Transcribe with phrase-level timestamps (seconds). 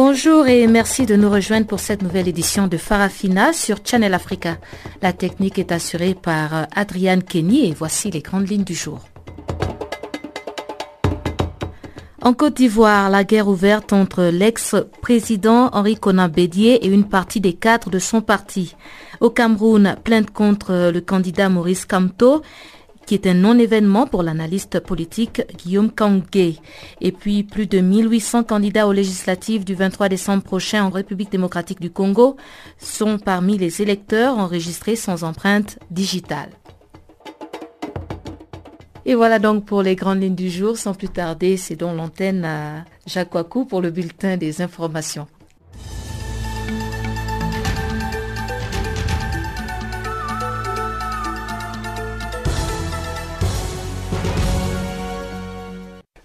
[0.00, 4.56] Bonjour et merci de nous rejoindre pour cette nouvelle édition de Farafina sur Channel Africa.
[5.02, 9.00] La technique est assurée par Adriane Kenny et voici les grandes lignes du jour.
[12.22, 17.54] En Côte d'Ivoire, la guerre ouverte entre l'ex-président Henri Conan Bédier et une partie des
[17.54, 18.76] cadres de son parti.
[19.18, 22.42] Au Cameroun, plainte contre le candidat Maurice Kamto
[23.08, 26.58] qui est un non-événement pour l'analyste politique Guillaume Kangé.
[27.00, 31.80] Et puis, plus de 1800 candidats aux législatives du 23 décembre prochain en République démocratique
[31.80, 32.36] du Congo
[32.76, 36.50] sont parmi les électeurs enregistrés sans empreinte digitale.
[39.06, 40.76] Et voilà donc pour les grandes lignes du jour.
[40.76, 43.30] Sans plus tarder, c'est donc l'antenne à Jacques
[43.70, 45.26] pour le bulletin des informations.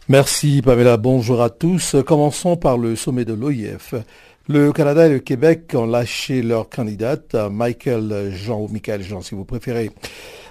[0.10, 1.96] Merci Pamela, bonjour à tous.
[2.06, 3.96] Commençons par le sommet de l'OIF.
[4.50, 9.34] Le Canada et le Québec ont lâché leur candidate, Michael Jean ou Michael Jean si
[9.34, 9.92] vous préférez.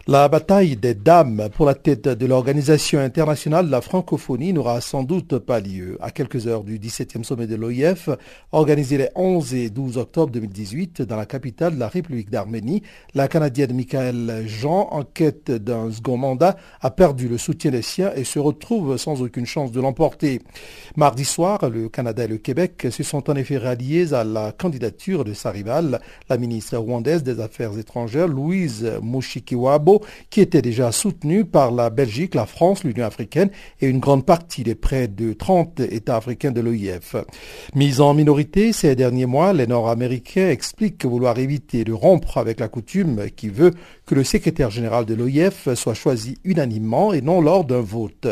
[0.08, 5.04] La bataille des dames pour la tête de l'Organisation internationale de la francophonie n'aura sans
[5.04, 5.96] doute pas lieu.
[6.00, 8.08] À quelques heures du 17e sommet de l'OIF,
[8.50, 12.82] organisé les 11 et 12 octobre 2018 dans la capitale de la République d'Arménie,
[13.14, 18.10] la Canadienne Michael Jean, en quête d'un second mandat, a perdu le soutien des siens
[18.16, 20.40] et se retrouve sans aucune chance de l'emporter.
[20.96, 25.22] Mardi soir, le Canada et le Québec se sont en effet ralliés à la candidature
[25.22, 29.91] de sa rivale, la ministre rwandaise des Affaires étrangères, Louise Mushikiwabo,
[30.30, 33.50] qui était déjà soutenu par la Belgique, la France, l'Union africaine
[33.80, 37.16] et une grande partie des près de 30 États africains de l'OIF.
[37.74, 42.68] Mis en minorité ces derniers mois, les Nord-Américains expliquent vouloir éviter de rompre avec la
[42.68, 43.72] coutume qui veut
[44.06, 48.26] que le secrétaire général de l'OIF soit choisi unanimement et non lors d'un vote.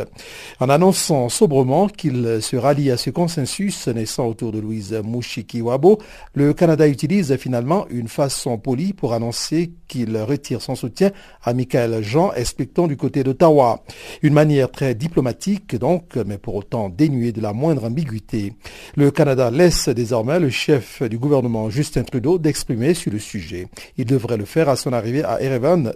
[0.59, 5.99] En annonçant sobrement qu'il se rallie à ce consensus naissant autour de Louise Mushikiwabo,
[6.35, 11.11] le Canada utilise finalement une façon polie pour annoncer qu'il retire son soutien
[11.43, 13.85] à Michael Jean, expliquant du côté d'Ottawa.
[14.23, 18.55] Une manière très diplomatique donc, mais pour autant dénuée de la moindre ambiguïté.
[18.97, 23.69] Le Canada laisse désormais le chef du gouvernement Justin Trudeau d'exprimer sur le sujet.
[23.97, 25.41] Il devrait le faire à son arrivée à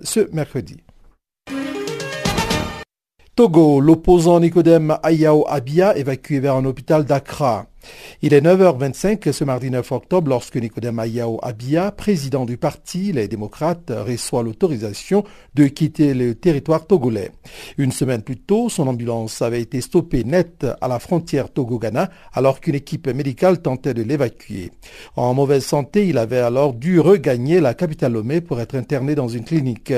[0.02, 0.76] Ce mercredi.
[3.34, 7.66] Togo, l'opposant Nicodème Ayao Abia évacué vers un hôpital d'Accra.
[8.22, 13.28] Il est 9h25 ce mardi 9 octobre lorsque Nicodème Ayao Abia, président du parti Les
[13.28, 15.24] démocrates, reçoit l'autorisation
[15.54, 17.32] de quitter le territoire togolais.
[17.78, 22.60] Une semaine plus tôt, son ambulance avait été stoppée net à la frontière Togo-Ghana alors
[22.60, 24.70] qu'une équipe médicale tentait de l'évacuer.
[25.16, 29.28] En mauvaise santé, il avait alors dû regagner la capitale Lomé pour être interné dans
[29.28, 29.92] une clinique.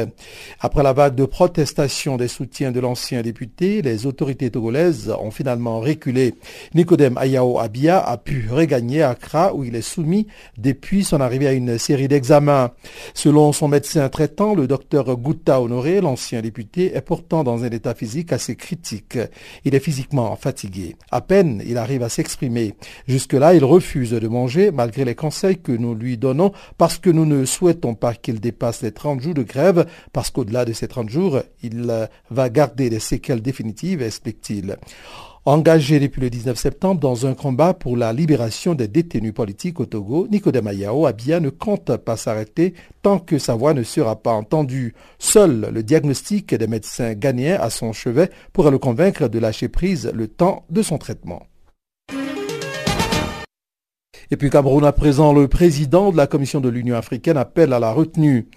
[0.61, 5.81] Après la vague de protestation des soutiens de l'ancien député, les autorités togolaises ont finalement
[5.81, 6.35] reculé.
[6.75, 10.27] Nicodème Ayao Abia a pu regagner Accra où il est soumis
[10.57, 12.73] depuis son arrivée à une série d'examens.
[13.15, 17.95] Selon son médecin traitant, le docteur Gouta Honoré, l'ancien député, est pourtant dans un état
[17.95, 19.19] physique assez critique.
[19.65, 20.97] Il est physiquement fatigué.
[21.11, 22.75] À peine il arrive à s'exprimer.
[23.07, 27.27] Jusque-là, il refuse de manger malgré les conseils que nous lui donnons parce que nous
[27.27, 31.09] ne souhaitons pas qu'il dépasse les 30 jours de grève parce qu'au-delà de ces 30
[31.09, 31.91] jours, il
[32.31, 34.77] va garder des séquelles définitives, explique-t-il.
[35.49, 39.87] Engagé depuis le 19 septembre dans un combat pour la libération des détenus politiques au
[39.87, 44.33] Togo, Nicodème Ayao Abia ne compte pas s'arrêter tant que sa voix ne sera pas
[44.33, 44.93] entendue.
[45.21, 50.11] Seul le diagnostic des médecins ghanéens à son chevet pourra le convaincre de lâcher prise
[50.13, 51.47] le temps de son traitement.
[54.33, 57.79] Et puis Cameroun à présent, le président de la Commission de l'Union africaine appelle à
[57.79, 58.49] la retenue.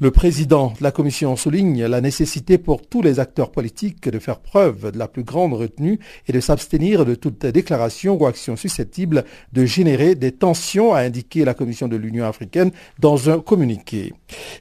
[0.00, 4.40] Le président de la Commission souligne la nécessité pour tous les acteurs politiques de faire
[4.40, 5.98] preuve de la plus grande retenue
[6.28, 11.44] et de s'abstenir de toute déclaration ou action susceptible de générer des tensions, a indiqué
[11.44, 14.14] la Commission de l'Union africaine dans un communiqué.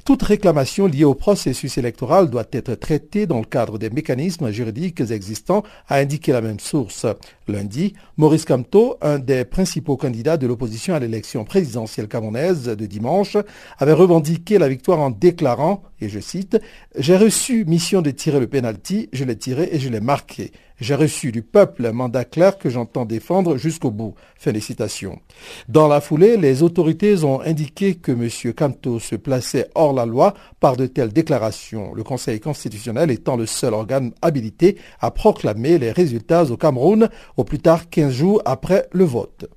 [0.03, 4.99] Toute réclamation liée au processus électoral doit être traitée dans le cadre des mécanismes juridiques
[4.99, 7.05] existants, a indiqué la même source.
[7.47, 10.56] Lundi, Maurice Kamto, un des principaux candidats de l'opposition
[10.93, 13.37] à l'élection présidentielle camerounaise de dimanche,
[13.77, 16.59] avait revendiqué la victoire en déclarant, et je cite,
[16.97, 20.51] J'ai reçu mission de tirer le penalty, je l'ai tiré et je l'ai marqué.
[20.79, 24.13] J'ai reçu du peuple un mandat clair que j'entends défendre jusqu'au bout.
[24.37, 25.19] Fin des citations.
[25.67, 28.53] Dans la foulée, les autorités ont indiqué que M.
[28.53, 33.47] Kanto se plaçait hors la loi par de telles déclarations, le Conseil constitutionnel étant le
[33.47, 38.87] seul organe habilité à proclamer les résultats au Cameroun au plus tard 15 jours après
[38.91, 39.49] le vote.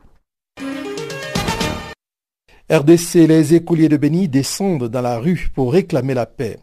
[2.70, 6.60] RDC, les écoliers de Béni descendent dans la rue pour réclamer la paix.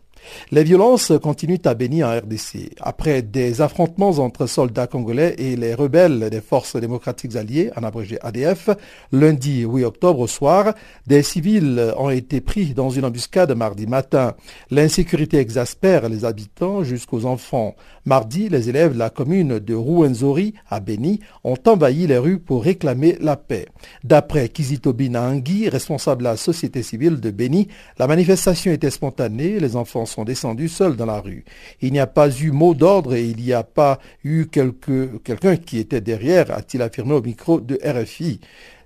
[0.52, 2.72] Les violences continuent à bénir en RDC.
[2.80, 8.18] Après des affrontements entre soldats congolais et les rebelles des forces démocratiques alliées, en abrégé
[8.22, 8.70] ADF,
[9.12, 10.74] lundi 8 octobre au soir,
[11.06, 14.36] des civils ont été pris dans une embuscade mardi matin.
[14.72, 17.76] L'insécurité exaspère les habitants jusqu'aux enfants.
[18.06, 22.64] Mardi, les élèves de la commune de Rouenzori à Béni ont envahi les rues pour
[22.64, 23.68] réclamer la paix.
[24.04, 27.68] D'après Kizito Binangui, responsable de la société civile de Béni,
[28.00, 31.46] la manifestation était spontanée, les enfants descendus seuls dans la rue.
[31.82, 35.80] Il n'y a pas eu mot d'ordre et il n'y a pas eu quelqu'un qui
[35.80, 38.40] était derrière, a-t-il affirmé au micro de RFI.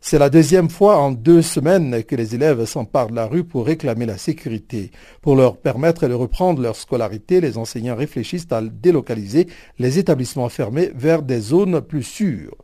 [0.04, 3.68] C'est la deuxième fois en deux semaines que les élèves s'emparent de la rue pour
[3.68, 4.90] réclamer la sécurité.
[5.22, 9.48] Pour leur permettre de reprendre leur scolarité, les enseignants réfléchissent à délocaliser
[9.78, 12.56] les établissements fermés vers des zones plus sûres.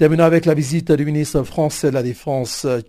[0.00, 2.80] Terminons avec la visite du ministre français de la Défense euh,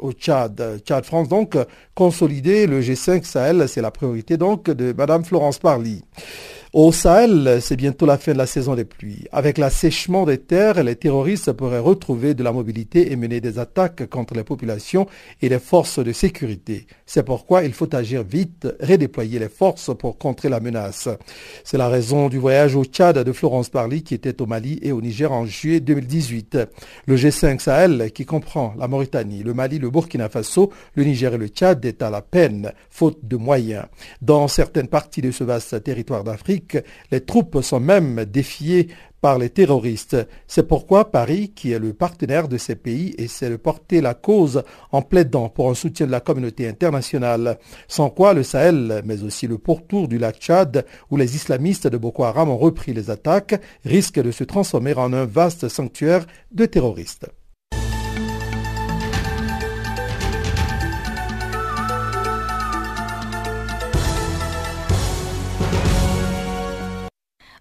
[0.00, 0.80] au Tchad.
[0.84, 1.56] Tchad France, donc,
[1.94, 6.02] consolider le G5 Sahel, c'est la priorité donc de Madame Florence Parly.
[6.72, 9.26] Au Sahel, c'est bientôt la fin de la saison des pluies.
[9.32, 14.08] Avec l'assèchement des terres, les terroristes pourraient retrouver de la mobilité et mener des attaques
[14.08, 15.08] contre les populations
[15.42, 16.86] et les forces de sécurité.
[17.06, 21.08] C'est pourquoi il faut agir vite, redéployer les forces pour contrer la menace.
[21.64, 24.92] C'est la raison du voyage au Tchad de Florence Parly qui était au Mali et
[24.92, 26.56] au Niger en juillet 2018.
[27.06, 31.38] Le G5 Sahel, qui comprend la Mauritanie, le Mali, le Burkina Faso, le Niger et
[31.38, 33.86] le Tchad, est à la peine, faute de moyens.
[34.22, 36.59] Dans certaines parties de ce vaste territoire d'Afrique,
[37.10, 38.88] les troupes sont même défiées
[39.20, 40.16] par les terroristes.
[40.46, 44.62] C'est pourquoi Paris, qui est le partenaire de ces pays, essaie de porter la cause
[44.92, 47.58] en plaidant pour un soutien de la communauté internationale.
[47.86, 51.98] Sans quoi le Sahel, mais aussi le pourtour du lac Tchad, où les islamistes de
[51.98, 56.66] Boko Haram ont repris les attaques, risque de se transformer en un vaste sanctuaire de
[56.66, 57.26] terroristes.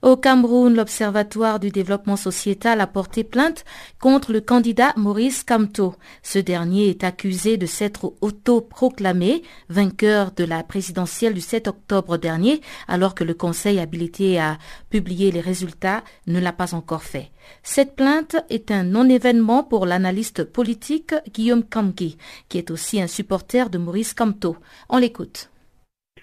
[0.02, 3.66] Au Cameroun, l'Observatoire du développement sociétal a porté plainte
[4.00, 5.94] contre le candidat Maurice Kamto.
[6.24, 12.62] Ce dernier est accusé de s'être autoproclamé vainqueur de la présidentielle du 7 octobre dernier,
[12.88, 14.58] alors que le Conseil habilité à
[14.90, 17.32] publier les résultats ne l'a pas encore fait.
[17.62, 22.18] Cette plainte est un non-événement pour l'analyste politique Guillaume Kamki,
[22.48, 24.56] qui est aussi un supporter de Maurice Kamto.
[24.88, 25.52] On l'écoute.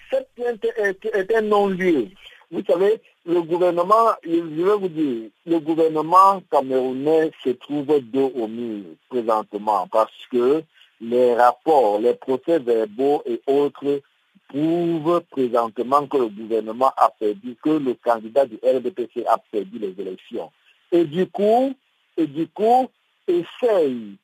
[0.09, 0.65] Cette plainte
[1.13, 2.07] est un non-lieu.
[2.49, 8.47] Vous savez, le gouvernement, je vais vous dire, le gouvernement camerounais se trouve dos au
[8.47, 10.63] mur présentement parce que
[11.01, 14.01] les rapports, les procès verbaux et autres
[14.47, 19.93] prouvent présentement que le gouvernement a perdu, que le candidat du RDPC a perdu les
[19.99, 20.49] élections.
[20.93, 21.73] Et du coup,
[22.15, 22.87] et du coup,
[23.27, 24.15] essaye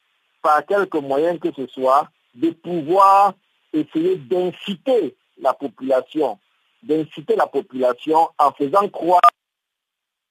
[0.42, 3.34] par quelques moyens que ce soit de pouvoir
[3.74, 6.38] essayer d'inciter la population
[6.84, 9.22] d'inciter la population en faisant croire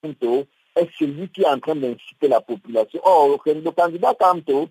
[0.02, 3.00] que est celui qui est en train d'inciter la population.
[3.04, 4.68] Or, le candidat Kanto,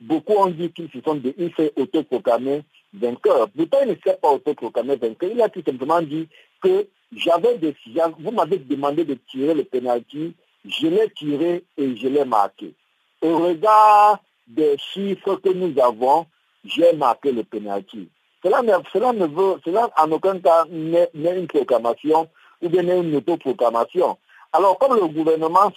[0.00, 3.48] beaucoup ont dit qu'il s'est autoproclamé vainqueur.
[3.50, 5.30] Pourtant, il ne s'est pas autoproclamé vainqueur.
[5.30, 6.28] Il a tout simplement dit
[6.62, 7.74] que j'avais des,
[8.18, 12.74] vous m'avez demandé de tirer le penalty, je l'ai tiré et je l'ai marqué.
[13.20, 16.26] Au regard des chiffres que nous avons,
[16.64, 18.08] j'ai marqué le penalty.
[18.44, 22.28] Cela ne, veut, cela en aucun cas n'est une proclamation
[22.60, 24.18] ou bien une autoproclamation.
[24.52, 25.72] Alors, comme le gouvernement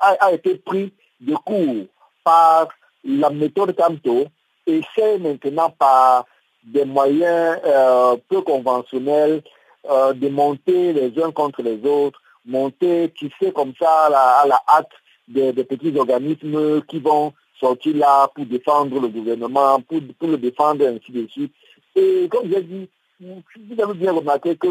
[0.00, 1.86] a, été pris de court
[2.22, 2.68] par
[3.04, 4.26] la méthode Canto,
[4.64, 6.24] essaie maintenant par
[6.62, 9.42] des moyens euh, peu conventionnels
[9.90, 14.62] euh, de monter les uns contre les autres, monter, qui fait comme ça à la,
[14.68, 14.92] hâte
[15.26, 20.86] des, petits organismes qui vont sortir là pour défendre le gouvernement, pour, pour le défendre,
[20.86, 21.52] ainsi de suite.
[21.94, 22.88] Et comme j'ai dit,
[23.20, 24.68] vous avez bien remarqué que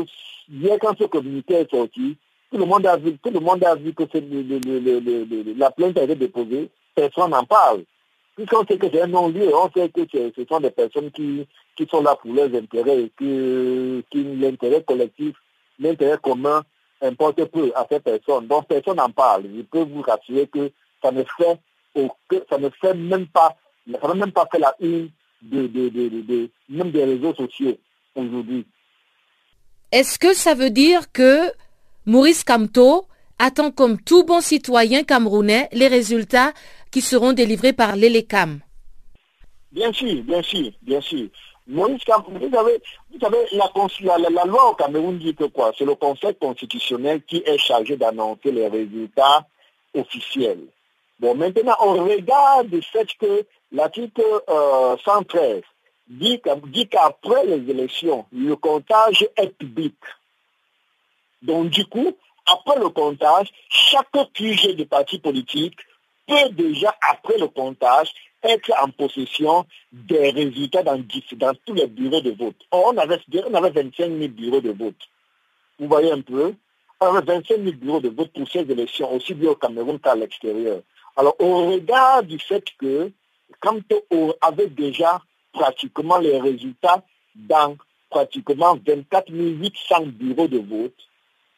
[0.47, 2.17] bien quand ce communiqué est sorti,
[2.51, 4.03] tout le monde a vu, tout le monde a vu que
[5.57, 7.83] la plainte a été déposée, personne n'en parle.
[8.35, 11.87] Puisqu'on sait que c'est un non-lieu, on sait que ce sont des personnes qui, qui
[11.89, 15.35] sont là pour leurs intérêts que, l'intérêt collectif,
[15.79, 16.63] l'intérêt commun
[17.01, 18.47] importe peu à ces personnes.
[18.47, 19.43] Donc personne n'en parle.
[19.55, 20.71] Je peux vous rassurer que
[21.03, 21.59] ça ne fait,
[22.49, 23.55] ça ne fait même pas,
[24.01, 25.09] ça n'a même pas fait la une
[25.41, 27.77] de, de, même des réseaux sociaux
[28.15, 28.65] aujourd'hui.
[29.91, 31.51] Est-ce que ça veut dire que
[32.05, 33.05] Maurice Kamto
[33.39, 36.53] attend comme tout bon citoyen camerounais les résultats
[36.91, 38.59] qui seront délivrés par l'ELECAM?
[39.71, 41.27] Bien sûr, bien sûr, bien sûr.
[41.67, 42.81] Maurice Kamto, vous savez,
[43.11, 45.71] vous savez la, la, loi au Cameroun dit que quoi?
[45.77, 49.47] C'est le Conseil constitutionnel qui est chargé d'annoncer les résultats
[49.93, 50.67] officiels.
[51.21, 54.23] Bon, maintenant, on regarde du fait que l'article
[55.05, 55.61] 113 euh,
[56.09, 56.41] dit
[56.89, 59.93] qu'après les élections, le comptage est public.
[61.43, 65.77] Donc, du coup, après le comptage, chaque QG de parti politique
[66.27, 68.11] peut déjà, après le comptage,
[68.41, 70.99] être en possession des résultats dans,
[71.33, 72.55] dans tous les bureaux de vote.
[72.71, 74.95] On avait, on avait 25 000 bureaux de vote.
[75.77, 76.55] Vous voyez un peu?
[76.99, 80.15] On avait 25 000 bureaux de vote pour ces élections, aussi bien au Cameroun qu'à
[80.15, 80.81] l'extérieur.
[81.15, 83.11] Alors, au regard du fait que,
[83.59, 83.79] quand
[84.11, 87.03] on avait déjà pratiquement les résultats
[87.35, 87.77] dans
[88.09, 90.95] pratiquement 24 800 bureaux de vote,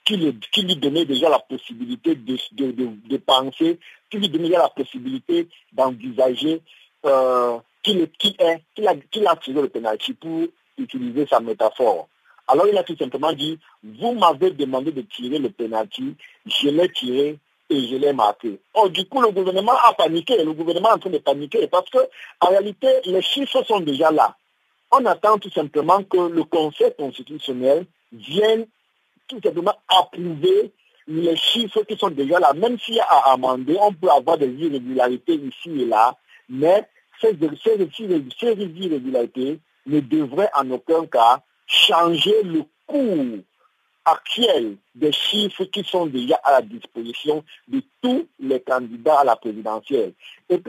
[0.06, 3.80] qui, lui donnait déjà la possibilité de, penser,
[4.10, 6.62] qui lui donnait déjà la possibilité d'envisager
[7.06, 8.02] euh, qu'il
[8.40, 10.44] a, a tiré le pénalty pour
[10.78, 12.08] utiliser sa métaphore.
[12.48, 16.90] Alors il a tout simplement dit, vous m'avez demandé de tirer le pénalty, je l'ai
[16.90, 17.40] tiré
[17.70, 18.60] et je l'ai marqué.
[18.74, 21.90] Oh, du coup, le gouvernement a paniqué, le gouvernement est en train de paniquer parce
[21.90, 21.98] que,
[22.42, 24.36] en réalité, les chiffres sont déjà là.
[24.92, 28.68] On attend tout simplement que le Conseil constitutionnel vienne
[29.28, 30.72] tout simplement approuver
[31.08, 32.54] les chiffres qui sont déjà là.
[32.54, 36.16] Même s'il y a à amender, on peut avoir des irrégularités ici et là,
[36.50, 36.88] mais
[37.20, 43.40] ces, ces irrégularités ne devraient en aucun cas changer le cours
[44.06, 49.36] actuel des chiffres qui sont déjà à la disposition de tous les candidats à la
[49.36, 50.14] présidentielle.
[50.50, 50.62] Et,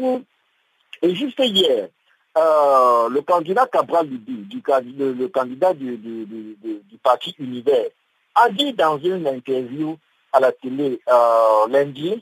[1.02, 1.88] et juste hier,
[2.36, 7.90] euh, le candidat Cabral du, le, candidat du, du, parti Univers,
[8.34, 9.96] a dit dans une interview
[10.32, 12.20] à la télé euh, lundi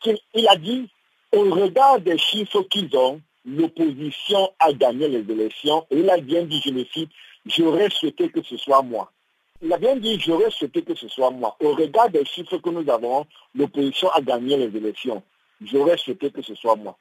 [0.00, 0.88] qu'il a dit,
[1.32, 5.86] au regard des chiffres qu'ils ont, l'opposition a gagné les élections.
[5.90, 7.10] Et il a bien dit, je le cite,
[7.44, 9.12] j'aurais souhaité que ce soit moi.
[9.62, 11.54] Il a bien dit, j'aurais souhaité que ce soit moi.
[11.60, 15.22] Au regard des chiffres que nous avons, l'opposition a gagné les élections.
[15.60, 16.96] J'aurais souhaité que ce soit moi.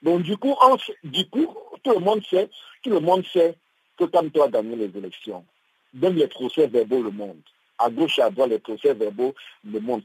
[0.00, 0.54] Donc du coup,
[1.02, 1.48] du coup,
[1.82, 2.48] tout le monde sait,
[2.82, 3.56] tout le monde sait
[3.96, 5.44] que toi a gagné les élections.
[5.94, 7.40] Même les procès verbaux le monde.
[7.78, 10.02] À gauche et à droite, les procès verbaux le monde.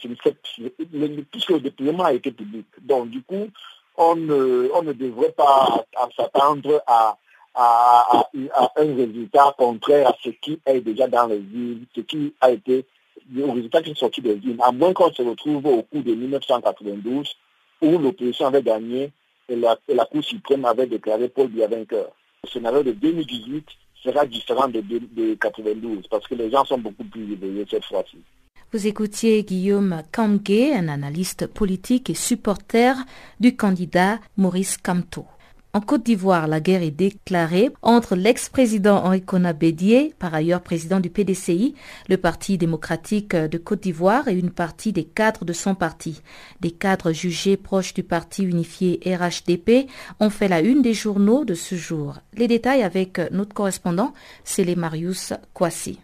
[1.32, 2.66] Puisque le déploiement a été public.
[2.82, 3.50] Donc du coup,
[3.98, 5.86] on ne devrait pas
[6.18, 7.18] s'attendre à
[7.56, 8.30] à,
[8.78, 12.86] un résultat contraire à ce qui est déjà dans les villes, ce qui a été
[13.34, 16.14] le résultat qui est sorti des villes, à moins qu'on se retrouve au cours de
[16.14, 17.36] 1992
[17.82, 19.12] où l'opposition avait gagné
[19.48, 22.12] et la, Cour suprême avait déclaré Paul Biya vainqueur.
[22.44, 23.66] Le scénario de 2018
[24.04, 28.18] sera différent de, 1992 parce que les gens sont beaucoup plus éveillés cette fois-ci.
[28.72, 32.96] Vous écoutiez Guillaume Kamge, un analyste politique et supporter
[33.40, 35.26] du candidat Maurice Kamto.
[35.72, 41.00] En Côte d'Ivoire, la guerre est déclarée entre l'ex-président Henri Kona Bédier, par ailleurs président
[41.00, 41.76] du PDCI,
[42.08, 46.24] le Parti démocratique de Côte d'Ivoire et une partie des cadres de son parti.
[46.60, 49.88] Des cadres jugés proches du parti unifié RHDP
[50.20, 52.16] ont fait la une des journaux de ce jour.
[52.34, 56.00] Les détails avec notre correspondant, c'est Marius Kwasi.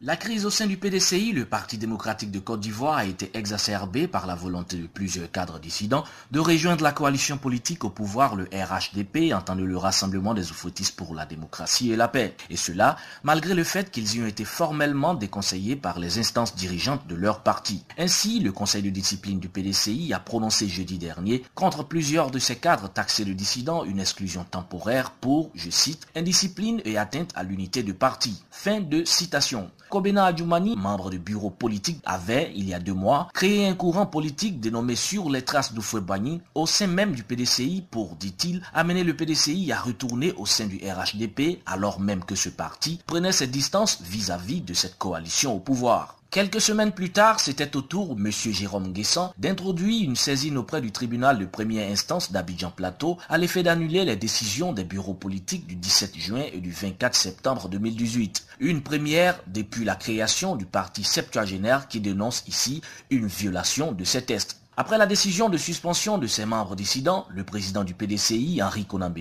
[0.00, 4.06] La crise au sein du PDCI, le Parti démocratique de Côte d'Ivoire, a été exacerbée
[4.06, 8.44] par la volonté de plusieurs cadres dissidents de rejoindre la coalition politique au pouvoir, le
[8.44, 12.36] RHDP, entendu le Rassemblement des Oufoutistes pour la démocratie et la paix.
[12.48, 17.08] Et cela, malgré le fait qu'ils y ont été formellement déconseillés par les instances dirigeantes
[17.08, 17.84] de leur parti.
[17.98, 22.54] Ainsi, le Conseil de discipline du PDCI a prononcé jeudi dernier contre plusieurs de ces
[22.54, 27.82] cadres taxés de dissidents une exclusion temporaire pour, je cite, indiscipline et atteinte à l'unité
[27.82, 28.44] de parti.
[28.52, 29.72] Fin de citation.
[29.88, 34.06] Kobena Adjoumani, membre du bureau politique, avait, il y a deux mois, créé un courant
[34.06, 39.16] politique dénommé Sur les traces d'Oufouébani au sein même du PDCI pour, dit-il, amener le
[39.16, 44.02] PDCI à retourner au sein du RHDP alors même que ce parti prenait ses distances
[44.02, 46.17] vis-à-vis de cette coalition au pouvoir.
[46.30, 48.30] Quelques semaines plus tard, c'était au tour M.
[48.30, 53.62] Jérôme Guesson d'introduire une saisine auprès du tribunal de première instance d'Abidjan Plateau à l'effet
[53.62, 58.46] d'annuler les décisions des bureaux politiques du 17 juin et du 24 septembre 2018.
[58.60, 64.20] Une première depuis la création du parti septuagénaire qui dénonce ici une violation de ces
[64.20, 64.60] tests.
[64.80, 69.12] Après la décision de suspension de ses membres dissidents, le président du PDCI, Henri Conan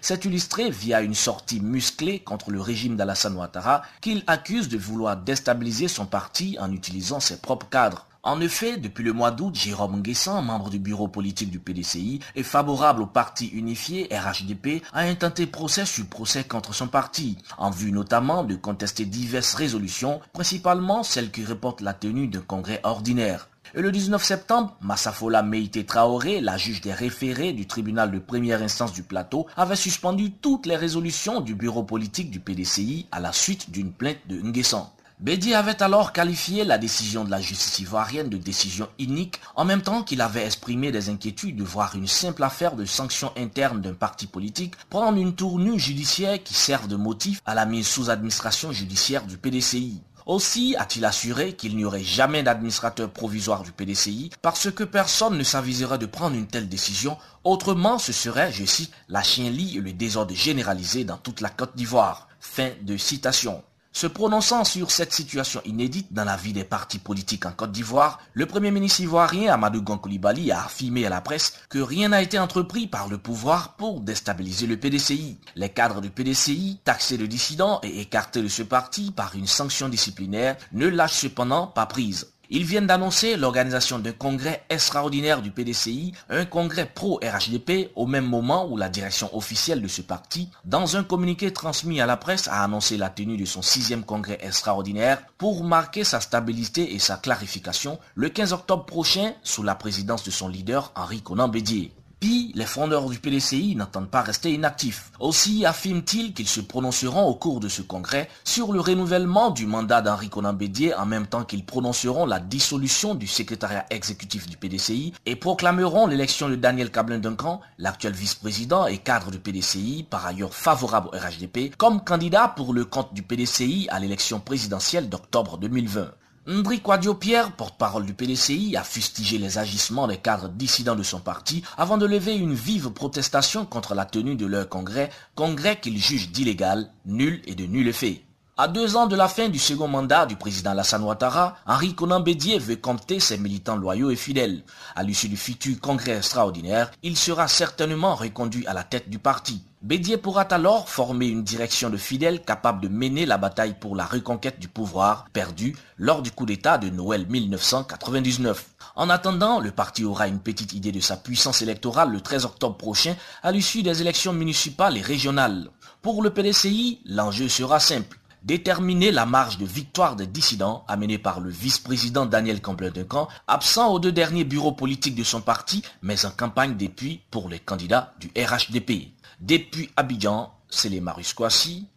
[0.00, 5.16] s'est illustré via une sortie musclée contre le régime d'Alassane Ouattara qu'il accuse de vouloir
[5.16, 8.06] déstabiliser son parti en utilisant ses propres cadres.
[8.22, 12.44] En effet, depuis le mois d'août, Jérôme Nguessan, membre du bureau politique du PDCI, est
[12.44, 17.90] favorable au parti unifié RHDP à intenter procès sur procès contre son parti, en vue
[17.90, 23.49] notamment de contester diverses résolutions, principalement celles qui reportent la tenue d'un congrès ordinaire.
[23.72, 28.62] Et le 19 septembre, Massafola Meïté Traoré, la juge des référés du tribunal de première
[28.62, 33.32] instance du plateau, avait suspendu toutes les résolutions du bureau politique du PDCI à la
[33.32, 34.90] suite d'une plainte de Nguessan.
[35.20, 39.82] Bédier avait alors qualifié la décision de la justice ivoirienne de décision unique, en même
[39.82, 43.92] temps qu'il avait exprimé des inquiétudes de voir une simple affaire de sanction interne d'un
[43.92, 48.72] parti politique prendre une tournure judiciaire qui serve de motif à la mise sous administration
[48.72, 50.00] judiciaire du PDCI.
[50.26, 55.42] Aussi a-t-il assuré qu'il n'y aurait jamais d'administrateur provisoire du PDCI parce que personne ne
[55.42, 59.92] s'aviserait de prendre une telle décision, autrement ce serait, je cite, la chienlit et le
[59.92, 62.28] désordre généralisé dans toute la Côte d'Ivoire.
[62.40, 63.62] Fin de citation.
[63.92, 68.20] Se prononçant sur cette situation inédite dans la vie des partis politiques en Côte d'Ivoire,
[68.34, 72.38] le Premier ministre ivoirien Amadou Gon a affirmé à la presse que rien n'a été
[72.38, 75.38] entrepris par le pouvoir pour déstabiliser le PDCI.
[75.56, 79.88] Les cadres du PDCI, taxés de dissidents et écartés de ce parti par une sanction
[79.88, 82.28] disciplinaire, ne lâchent cependant pas prise.
[82.52, 88.66] Ils viennent d'annoncer l'organisation d'un congrès extraordinaire du PDCI, un congrès pro-RHDP, au même moment
[88.68, 92.64] où la direction officielle de ce parti, dans un communiqué transmis à la presse, a
[92.64, 98.00] annoncé la tenue de son sixième congrès extraordinaire pour marquer sa stabilité et sa clarification
[98.16, 101.92] le 15 octobre prochain sous la présidence de son leader Henri Conan Bédier.
[102.20, 105.10] Puis, les fondeurs du PDCI n'entendent pas rester inactifs.
[105.20, 110.02] Aussi affirment-ils qu'ils se prononceront au cours de ce congrès sur le renouvellement du mandat
[110.02, 115.14] d'Henri Conan Bédier en même temps qu'ils prononceront la dissolution du secrétariat exécutif du PDCI
[115.24, 120.54] et proclameront l'élection de Daniel Cablin Duncan, l'actuel vice-président et cadre du PDCI, par ailleurs
[120.54, 126.10] favorable au RHDP, comme candidat pour le compte du PDCI à l'élection présidentielle d'octobre 2020.
[126.50, 126.82] Ndri
[127.20, 131.96] Pierre, porte-parole du PDCI, a fustigé les agissements des cadres dissidents de son parti avant
[131.96, 136.90] de lever une vive protestation contre la tenue de leur congrès, congrès qu'il juge d'illégal,
[137.06, 138.24] nul et de nul effet.
[138.62, 142.20] À deux ans de la fin du second mandat du président Lassane Ouattara, Henri Conan
[142.20, 144.64] Bédier veut compter ses militants loyaux et fidèles.
[144.94, 149.62] À l'issue du futur congrès extraordinaire, il sera certainement reconduit à la tête du parti.
[149.80, 154.04] Bédier pourra alors former une direction de fidèles capable de mener la bataille pour la
[154.04, 158.66] reconquête du pouvoir perdu lors du coup d'État de Noël 1999.
[158.94, 162.76] En attendant, le parti aura une petite idée de sa puissance électorale le 13 octobre
[162.76, 165.70] prochain à l'issue des élections municipales et régionales.
[166.02, 171.40] Pour le PDCI, l'enjeu sera simple déterminer la marge de victoire des dissidents amenée par
[171.40, 176.30] le vice-président Daniel Camblin-Duncan, absent aux deux derniers bureaux politiques de son parti, mais en
[176.30, 179.12] campagne depuis pour les candidats du RHDP.
[179.40, 181.34] Depuis Abidjan, c'est les Marus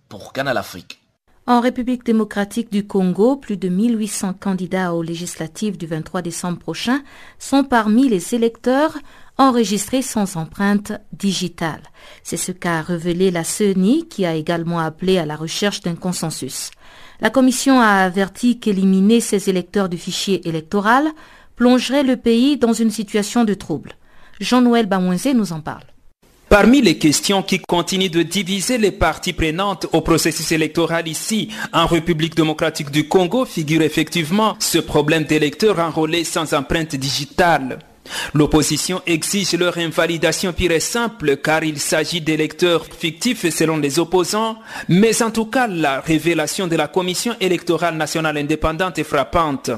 [0.10, 1.00] pour Canal Afrique.
[1.46, 7.02] En République démocratique du Congo, plus de 1800 candidats aux législatives du 23 décembre prochain
[7.38, 8.98] sont parmi les électeurs
[9.38, 11.82] enregistrés sans empreinte digitale.
[12.24, 16.72] C'est ce qu'a révélé la CENI qui a également appelé à la recherche d'un consensus.
[17.20, 21.08] La commission a averti qu'éliminer ces électeurs du fichier électoral
[21.56, 23.94] plongerait le pays dans une situation de trouble.
[24.40, 25.84] Jean-Noël Bamouense nous en parle.
[26.50, 31.88] Parmi les questions qui continuent de diviser les parties prenantes au processus électoral ici, en
[31.88, 37.80] République démocratique du Congo, figure effectivement ce problème d'électeurs enrôlés sans empreinte digitale.
[38.34, 44.58] L'opposition exige leur invalidation pure et simple car il s'agit d'électeurs fictifs selon les opposants,
[44.90, 49.72] mais en tout cas la révélation de la Commission électorale nationale indépendante est frappante.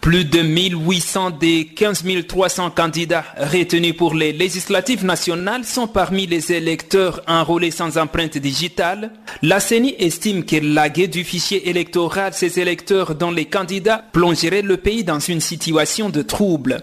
[0.00, 6.52] Plus de 1800 des 15 300 candidats retenus pour les législatives nationales sont parmi les
[6.52, 9.12] électeurs enrôlés sans empreinte digitale.
[9.42, 14.76] La CENI estime que laguer du fichier électoral ces électeurs dont les candidats plongerait le
[14.76, 16.82] pays dans une situation de trouble.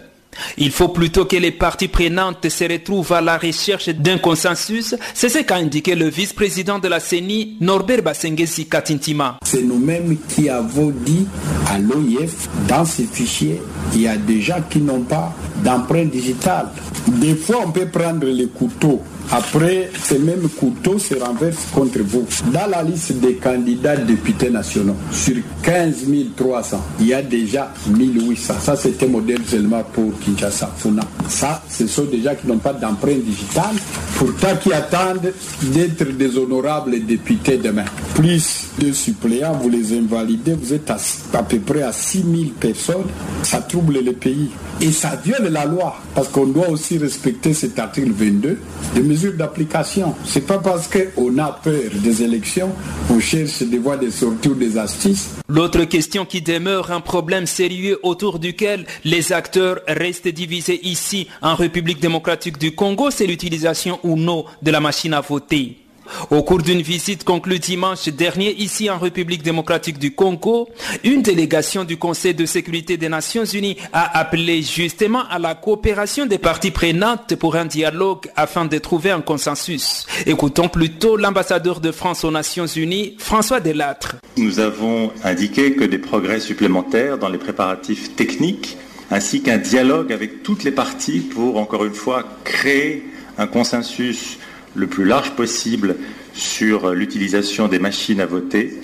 [0.56, 4.94] Il faut plutôt que les parties prenantes se retrouvent à la recherche d'un consensus.
[5.14, 9.38] C'est ce qu'a indiqué le vice-président de la CENI, Norbert Basengesi Katintima.
[9.44, 11.26] C'est nous-mêmes qui avons dit
[11.68, 13.60] à l'OIF, dans ces fichiers,
[13.94, 16.68] il y a des gens qui n'ont pas d'empreinte digitale.
[17.06, 19.00] Des fois, on peut prendre les couteaux
[19.32, 22.26] après, ces mêmes couteaux se renversent contre vous.
[22.52, 26.04] Dans la liste des candidats députés nationaux, sur 15
[26.36, 28.54] 300, il y a déjà 1800.
[28.60, 31.02] Ça, c'était modèle seulement pour Kinshasa, Funa.
[31.28, 33.74] Ça, ce sont des gens qui n'ont pas d'empreinte digitale,
[34.16, 37.84] pourtant qui attendent d'être des honorables députés demain.
[38.14, 40.96] plus de suppléants, vous les invalidez, vous êtes à,
[41.32, 43.06] à peu près à 6000 personnes,
[43.42, 44.50] ça trouble le pays.
[44.80, 48.58] Et ça viole la loi, parce qu'on doit aussi respecter cet article 22
[48.94, 50.14] des mesures d'application.
[50.24, 52.70] C'est pas parce qu'on a peur des élections
[53.08, 55.30] qu'on cherche des voies de sortie ou des astuces.
[55.48, 61.56] L'autre question qui demeure un problème sérieux autour duquel les acteurs restent divisés ici en
[61.56, 65.83] République démocratique du Congo, c'est l'utilisation ou non de la machine à voter.
[66.30, 70.68] Au cours d'une visite conclue dimanche dernier ici en République démocratique du Congo,
[71.02, 76.26] une délégation du Conseil de sécurité des Nations Unies a appelé justement à la coopération
[76.26, 80.06] des parties prenantes pour un dialogue afin de trouver un consensus.
[80.26, 84.16] Écoutons plutôt l'ambassadeur de France aux Nations Unies, François Delattre.
[84.36, 88.76] Nous avons indiqué que des progrès supplémentaires dans les préparatifs techniques
[89.10, 93.04] ainsi qu'un dialogue avec toutes les parties pour, encore une fois, créer
[93.38, 94.38] un consensus
[94.74, 95.96] le plus large possible
[96.32, 98.80] sur l'utilisation des machines à voter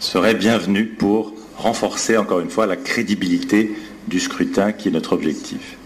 [0.00, 3.72] serait bienvenu pour renforcer encore une fois la crédibilité
[4.06, 5.76] du scrutin qui est notre objectif.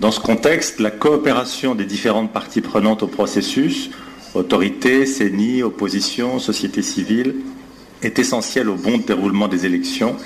[0.00, 3.90] Dans ce contexte, la coopération des différentes parties prenantes au processus,
[4.34, 7.34] autorités, CENI, opposition, société civile,
[8.02, 10.16] est essentielle au bon déroulement des élections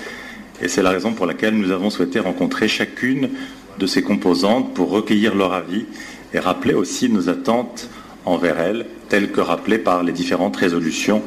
[0.60, 3.30] et c'est la raison pour laquelle nous avons souhaité rencontrer chacune
[3.78, 5.86] de ces composantes pour recueillir leur avis
[6.34, 7.88] et rappeler aussi nos attentes
[8.24, 11.22] envers elles, telles que rappelées par les différentes résolutions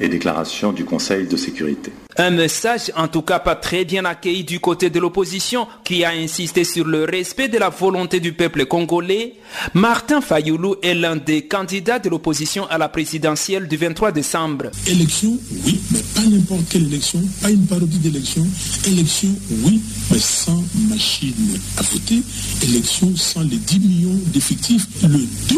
[0.00, 1.92] et déclarations du Conseil de sécurité.
[2.16, 6.10] Un message en tout cas pas très bien accueilli du côté de l'opposition qui a
[6.10, 9.34] insisté sur le respect de la volonté du peuple congolais.
[9.74, 14.66] Martin Fayoulou est l'un des candidats de l'opposition à la présidentielle du 23 décembre.
[14.88, 18.46] Élection, oui, mais pas n'importe quelle élection, pas une parodie d'élection.
[18.86, 19.30] Élection,
[19.64, 19.80] oui,
[20.10, 22.22] mais sans machine à voter.
[22.64, 24.86] Élection sans les 10 millions d'effectifs.
[25.02, 25.56] Le 2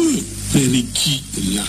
[0.51, 1.23] prérequis
[1.55, 1.63] là.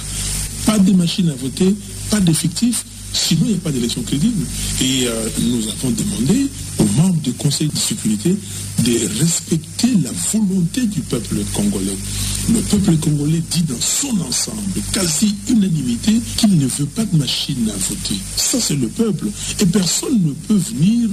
[0.67, 1.75] Pas de machine à voter,
[2.13, 4.45] pas d'effectifs, sinon il n'y a pas d'élection crédible.
[4.83, 6.47] Et euh, nous avons demandé
[6.83, 8.37] aux membres du Conseil de sécurité
[8.85, 11.97] de respecter la volonté du peuple congolais.
[12.53, 14.59] Le peuple congolais dit dans son ensemble,
[14.93, 18.17] quasi unanimité, qu'il ne veut pas de machine à voter.
[18.37, 19.29] Ça, c'est le peuple.
[19.61, 21.09] Et personne ne peut venir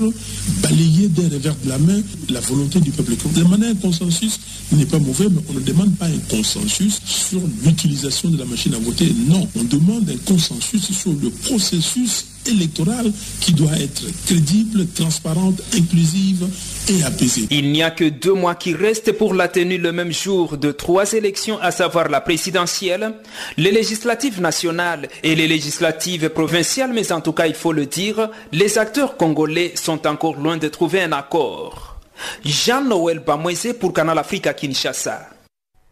[0.64, 3.44] balayer d'un revers de la main la volonté du peuple congolais.
[3.44, 4.40] Demander un consensus
[4.72, 8.74] n'est pas mauvais, mais on ne demande pas un consensus sur l'utilisation de la machine
[8.74, 9.14] à voter.
[9.28, 16.48] Non, on demande un consensus sur le processus électorale qui doit être crédible, transparente, inclusive
[16.90, 17.48] et apaisée.
[17.52, 20.72] Il n'y a que deux mois qui restent pour la tenue le même jour de
[20.72, 23.14] trois élections, à savoir la présidentielle,
[23.58, 28.30] les législatives nationales et les législatives provinciales, mais en tout cas, il faut le dire,
[28.52, 31.98] les acteurs congolais sont encore loin de trouver un accord.
[32.44, 35.30] Jean-Noël Bamouese pour Canal Afrique à Kinshasa.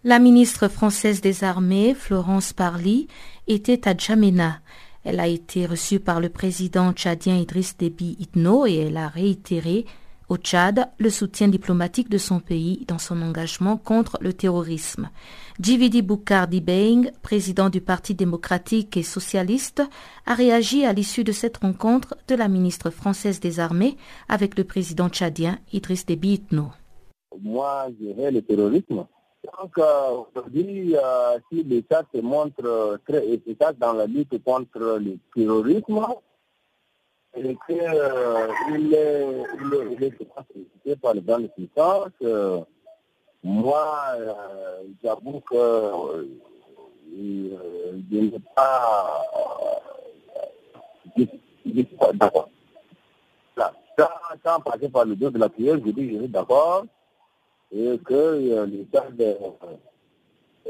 [0.04, 3.08] La ministre française des Armées, Florence Parly,
[3.48, 4.60] était à Djamena.
[5.10, 9.86] Elle a été reçue par le président tchadien Idriss Déby Itno et elle a réitéré
[10.28, 15.10] au Tchad le soutien diplomatique de son pays dans son engagement contre le terrorisme.
[15.62, 19.82] Djividi Boukar Dibeng, président du Parti démocratique et socialiste,
[20.26, 23.96] a réagi à l'issue de cette rencontre de la ministre française des Armées
[24.28, 26.72] avec le président tchadien Idriss Déby Itno.
[27.42, 29.06] Moi, je le terrorisme
[29.56, 35.00] donc euh, aujourd'hui, euh, si l'État se montre euh, très efficace dans la lutte contre
[35.00, 36.06] le terrorisme,
[37.36, 39.44] et qu'il euh, il est,
[39.92, 40.14] il est,
[40.86, 42.12] il par les grandes puissances,
[43.44, 43.86] moi,
[45.04, 46.28] j'avoue que
[47.16, 49.24] je n'ai pas
[52.14, 52.50] d'accord.
[53.58, 54.10] Sans,
[54.46, 56.86] sans passer par le dos de la prière, je dis je suis d'accord
[57.72, 59.08] et que l'État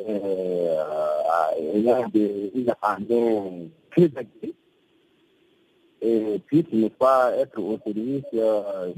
[0.08, 3.72] ayant une armée
[4.16, 4.54] active
[6.02, 8.92] et puisse ne pas être au service euh,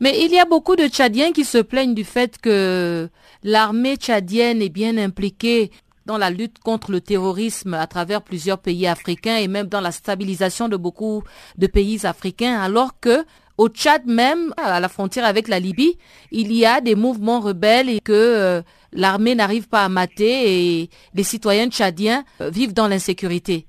[0.00, 3.08] Mais il y a beaucoup de Tchadiens qui se plaignent du fait que
[3.42, 5.70] l'armée tchadienne est bien impliquée
[6.06, 9.92] dans la lutte contre le terrorisme à travers plusieurs pays africains et même dans la
[9.92, 11.22] stabilisation de beaucoup
[11.56, 13.24] de pays africains, alors que
[13.60, 15.98] au Tchad même, à la frontière avec la Libye,
[16.30, 20.32] il y a des mouvements rebelles et que euh, l'armée n'arrive pas à mater
[20.80, 23.66] et les citoyens tchadiens euh, vivent dans l'insécurité.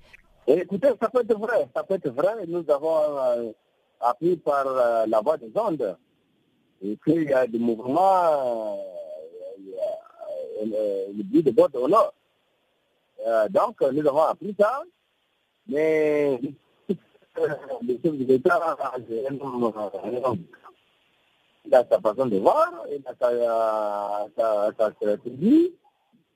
[0.48, 2.32] Écoutez, ça peut être vrai, ça peut être vrai.
[2.48, 3.52] Nous avons euh,
[4.00, 4.64] appris par
[5.08, 5.98] la voie des ondes
[7.04, 8.80] qu'il y a des mouvements,
[10.64, 12.14] le but de vote au nord.
[13.50, 14.84] donc, nous avons appris ça,
[15.68, 16.40] mais
[17.88, 18.78] le chef de l'État
[21.72, 23.30] a sa façon de voir, il a sa,
[24.38, 25.74] sa, sa stratégie,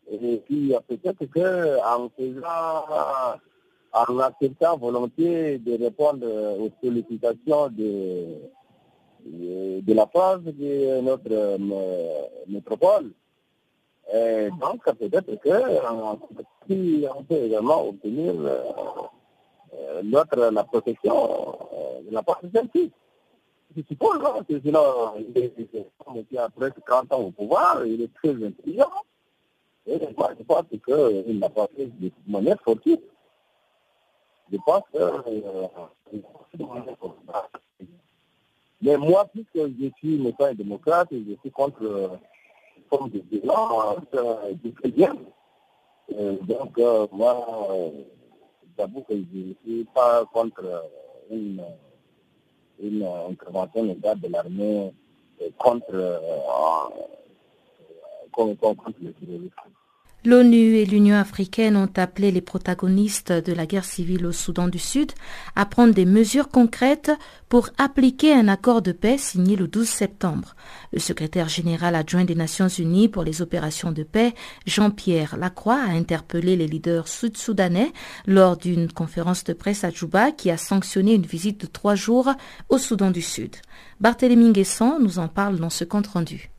[0.10, 2.86] et puis peut-être qu'en faisant
[3.94, 6.28] en acceptant volontiers de répondre
[6.60, 8.42] aux sollicitations de,
[9.26, 11.58] de la France de notre euh,
[12.48, 13.12] métropole.
[14.14, 18.34] Et donc, peut-être qu'on peut également obtenir
[19.78, 21.14] euh, notre, la protection
[22.08, 22.92] de la part de celle-ci.
[23.76, 28.32] Je suppose hein, que sinon, il est après 30 ans au pouvoir, il est très
[28.32, 28.92] intelligent.
[29.88, 30.32] Et je pense
[30.70, 33.04] qu'il n'a pas fait de manière fortuite.
[34.52, 35.68] Je pense que euh,
[38.82, 42.10] mais moi, puisque je suis médecin démocrate je suis contre euh,
[42.78, 45.16] une forme de violence, euh, fais bien.
[46.14, 47.90] Euh, donc, euh, moi, euh,
[48.78, 50.84] j'avoue que je ne suis pas contre
[51.30, 51.62] une,
[52.80, 54.94] une intervention légale de l'armée
[55.58, 56.22] contre,
[58.32, 59.75] contre, contre le terrorisme.
[60.26, 64.80] L'ONU et l'Union africaine ont appelé les protagonistes de la guerre civile au Soudan du
[64.80, 65.12] Sud
[65.56, 67.12] à prendre des mesures concrètes
[67.48, 70.56] pour appliquer un accord de paix signé le 12 septembre.
[70.92, 74.34] Le secrétaire général adjoint des Nations Unies pour les opérations de paix,
[74.66, 77.94] Jean-Pierre Lacroix, a interpellé les leaders sud-soudanais
[78.26, 82.32] lors d'une conférence de presse à Djouba qui a sanctionné une visite de trois jours
[82.70, 83.58] au Soudan du Sud.
[84.00, 86.50] Barthélémy Nguesson nous en parle dans ce compte rendu.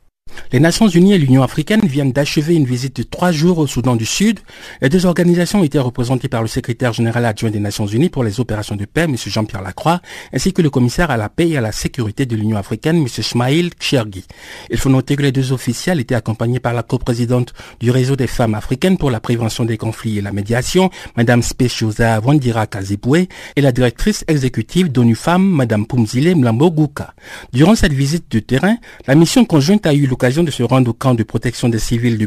[0.51, 3.95] Les Nations Unies et l'Union africaine viennent d'achever une visite de trois jours au Soudan
[3.95, 4.39] du Sud.
[4.81, 8.39] Les deux organisations étaient représentées par le secrétaire général adjoint des Nations Unies pour les
[8.39, 9.15] opérations de paix, M.
[9.17, 10.01] Jean-Pierre Lacroix,
[10.33, 13.07] ainsi que le commissaire à la paix et à la sécurité de l'Union africaine, M.
[13.07, 14.25] Smaïl Chergui.
[14.69, 18.27] Il faut noter que les deux officiels étaient accompagnés par la coprésidente du réseau des
[18.27, 23.61] femmes africaines pour la prévention des conflits et la médiation, Mme Speciosa Wandira Kaziboué, et
[23.61, 27.13] la directrice exécutive d'ONU Femmes, Mme Pumzile Mlamboguka.
[27.53, 31.13] Durant cette visite de terrain, la mission conjointe a eu de se rendre au camp
[31.13, 32.17] de protection des civils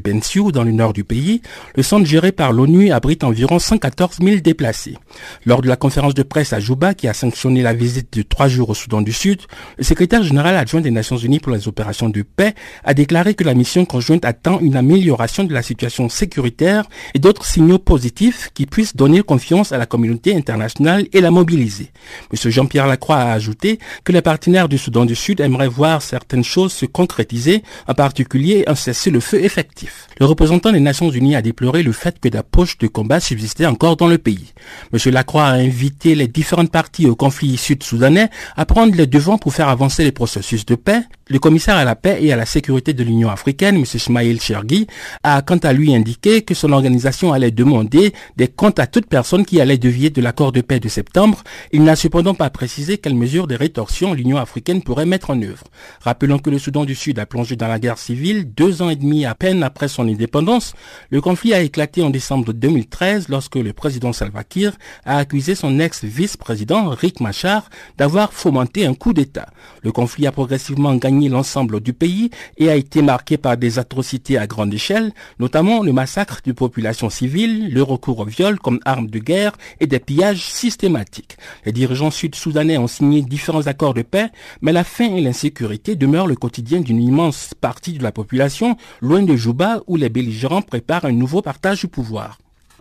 [0.52, 1.42] dans le nord du pays.
[1.74, 4.96] Le centre géré par l'ONU abrite environ 114 000 déplacés.
[5.44, 8.48] Lors de la conférence de presse à Juba, qui a sanctionné la visite de trois
[8.48, 9.40] jours au Soudan du Sud,
[9.76, 13.44] le secrétaire général adjoint des Nations Unies pour les opérations de paix a déclaré que
[13.44, 18.66] la mission conjointe attend une amélioration de la situation sécuritaire et d'autres signaux positifs qui
[18.66, 21.90] puissent donner confiance à la communauté internationale et la mobiliser.
[22.32, 22.50] M.
[22.50, 26.72] Jean-Pierre Lacroix a ajouté que les partenaires du Soudan du Sud aimeraient voir certaines choses
[26.72, 30.06] se concrétiser en particulier un cessez-le-feu effectif.
[30.18, 33.66] Le représentant des Nations Unies a déploré le fait que des poches de combat subsistaient
[33.66, 34.52] encore dans le pays.
[34.92, 35.12] M.
[35.12, 39.68] Lacroix a invité les différentes parties au conflit sud-soudanais à prendre les devants pour faire
[39.68, 41.02] avancer les processus de paix.
[41.30, 43.84] Le commissaire à la paix et à la sécurité de l'Union africaine, M.
[43.84, 44.88] Smaïl Chergui,
[45.22, 49.44] a quant à lui indiqué que son organisation allait demander des comptes à toute personne
[49.44, 51.44] qui allait dévier de l'accord de paix de septembre.
[51.70, 55.62] Il n'a cependant pas précisé quelles mesures de rétorsion l'Union africaine pourrait mettre en œuvre.
[56.00, 58.96] Rappelons que le Soudan du Sud a plongé dans la guerre civile deux ans et
[58.96, 60.74] demi à peine après son indépendance.
[61.10, 64.72] Le conflit a éclaté en décembre 2013 lorsque le président Salva Kiir
[65.04, 69.46] a accusé son ex-vice-président Rick Machar d'avoir fomenté un coup d'État.
[69.84, 74.38] Le conflit a progressivement gagné l'ensemble du pays et a été marqué par des atrocités
[74.38, 79.08] à grande échelle, notamment le massacre de populations civiles, le recours au viol comme arme
[79.08, 81.36] de guerre et des pillages systématiques.
[81.64, 84.30] Les dirigeants sud-soudanais ont signé différents accords de paix,
[84.60, 89.22] mais la faim et l'insécurité demeurent le quotidien d'une immense partie de la population, loin
[89.22, 92.38] de Juba où les belligérants préparent un nouveau partage du pouvoir.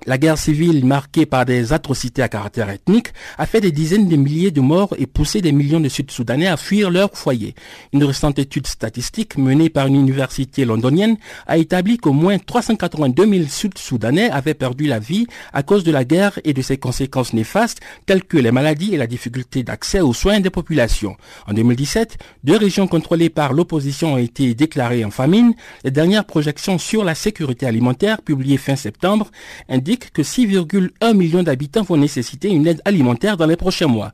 [0.10, 4.16] La guerre civile marquée par des atrocités à caractère ethnique a fait des dizaines de
[4.16, 7.54] milliers de morts et poussé des millions de Sud-Soudanais à fuir leur foyer.
[7.94, 13.44] Une récente étude statistique menée par une université londonienne a établi qu'au moins 382 000
[13.48, 17.80] Sud-Soudanais avaient perdu la vie à cause de la guerre et de ses conséquences néfastes
[18.08, 21.18] telles que les maladies et la difficulté d'accès aux soins des populations.
[21.46, 25.54] En 2017, deux régions contrôlées par l'opposition ont été déclarées en famine.
[25.84, 29.30] Les dernières projections sur la sécurité alimentaire publiées fin septembre
[29.70, 34.12] indiquent que 6,1 millions d'habitants vont nécessiter une aide alimentaire dans les prochains mois.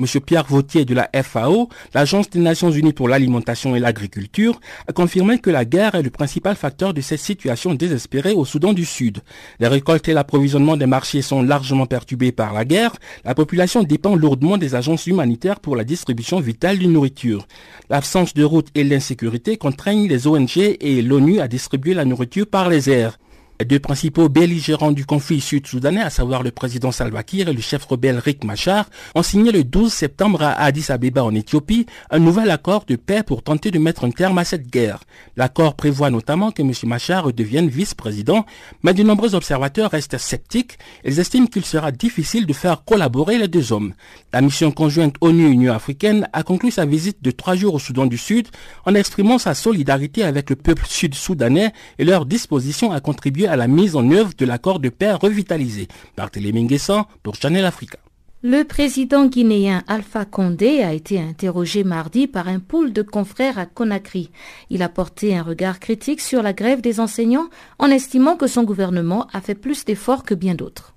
[0.00, 0.06] M.
[0.26, 5.38] Pierre Vautier de la FAO, l'Agence des Nations Unies pour l'alimentation et l'agriculture, a confirmé
[5.38, 9.20] que la guerre est le principal facteur de cette situation désespérée au Soudan du Sud.
[9.60, 12.96] Les récoltes et l'approvisionnement des marchés sont largement perturbés par la guerre.
[13.24, 17.46] La population dépend lourdement des agences humanitaires pour la distribution vitale de nourriture.
[17.88, 22.68] L'absence de routes et l'insécurité contraignent les ONG et l'ONU à distribuer la nourriture par
[22.68, 23.18] les airs.
[23.60, 27.60] Les deux principaux belligérants du conflit sud-soudanais, à savoir le président Salva Kiir et le
[27.60, 32.18] chef rebelle Rick Machar, ont signé le 12 septembre à Addis Abeba en Éthiopie un
[32.18, 35.04] nouvel accord de paix pour tenter de mettre un terme à cette guerre.
[35.36, 36.72] L'accord prévoit notamment que M.
[36.82, 38.44] Machar devienne vice-président,
[38.82, 40.76] mais de nombreux observateurs restent sceptiques.
[41.04, 43.94] Ils estiment qu'il sera difficile de faire collaborer les deux hommes.
[44.32, 48.18] La mission conjointe ONU-Union africaine a conclu sa visite de trois jours au Soudan du
[48.18, 48.48] Sud
[48.84, 53.56] en exprimant sa solidarité avec le peuple sud-soudanais et leur disposition à contribuer contribuer à
[53.56, 55.88] la mise en œuvre de l'accord de paix revitalisé.
[56.16, 57.98] Barthélémy Nguessan pour Channel Africa.
[58.42, 63.64] Le président guinéen Alpha Condé a été interrogé mardi par un pool de confrères à
[63.64, 64.30] Conakry.
[64.68, 68.64] Il a porté un regard critique sur la grève des enseignants en estimant que son
[68.64, 70.94] gouvernement a fait plus d'efforts que bien d'autres.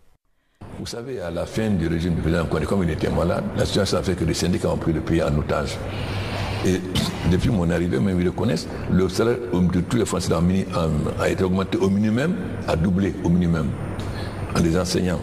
[0.78, 3.66] Vous savez, à la fin du régime du président Condé, comme il était malade, la
[3.66, 5.78] situation a fait que les syndicats ont pris le pays en otage.
[6.66, 6.82] Et
[7.32, 10.32] depuis mon arrivée, même ils le connaissent, le salaire de tous les Français
[11.20, 12.36] a été augmenté au minimum,
[12.68, 13.68] a doublé au minimum.
[14.64, 15.22] Les enseignants,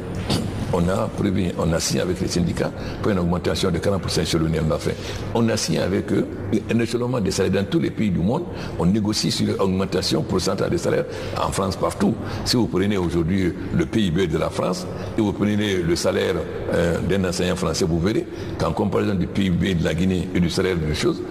[0.75, 4.39] on a prévu, on a signé avec les syndicats pour une augmentation de 40% sur
[4.39, 4.97] l'Union fait.
[5.35, 6.27] On a signé avec eux
[6.71, 8.45] un échelonnement des salaires dans tous les pays du monde.
[8.79, 11.05] On négocie sur l'augmentation pourcentage des salaires
[11.41, 12.15] en France partout.
[12.45, 16.35] Si vous prenez aujourd'hui le PIB de la France et vous prenez le salaire
[16.73, 18.27] euh, d'un enseignant français, vous verrez
[18.59, 21.23] qu'en comparaison du PIB de la Guinée et du salaire de choses,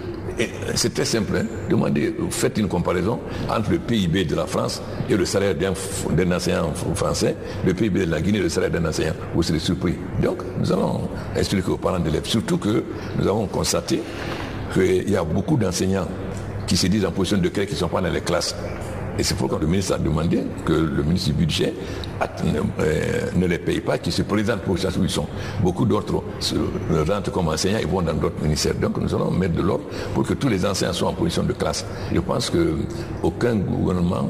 [0.76, 1.38] c'est très simple.
[1.38, 1.46] Hein.
[1.70, 3.20] Demandez, faites une comparaison
[3.50, 8.12] entre le PIB de la France et le salaire d'un enseignant français, le PIB de
[8.12, 9.14] la Guinée et le salaire d'un enseignant.
[9.34, 9.96] Vous serez surpris.
[10.22, 12.26] Donc, nous allons expliquer aux parents d'élèves.
[12.26, 12.84] Surtout que
[13.20, 14.02] nous avons constaté
[14.74, 16.08] qu'il y a beaucoup d'enseignants
[16.66, 18.56] qui se disent en position de créer qui ne sont pas dans les classes.
[19.18, 21.74] Et c'est pourquoi le ministre a demandé que le ministre du budget
[22.80, 25.28] euh, ne les paye pas, qu'ils se présentent pour chaque où ils sont.
[25.62, 26.24] Beaucoup d'autres
[27.08, 28.74] rentrent comme enseignants et vont dans d'autres ministères.
[28.76, 31.54] Donc nous allons mettre de l'ordre pour que tous les enseignants soient en position de
[31.54, 31.86] classe.
[32.12, 34.30] Je pense qu'aucun gouvernement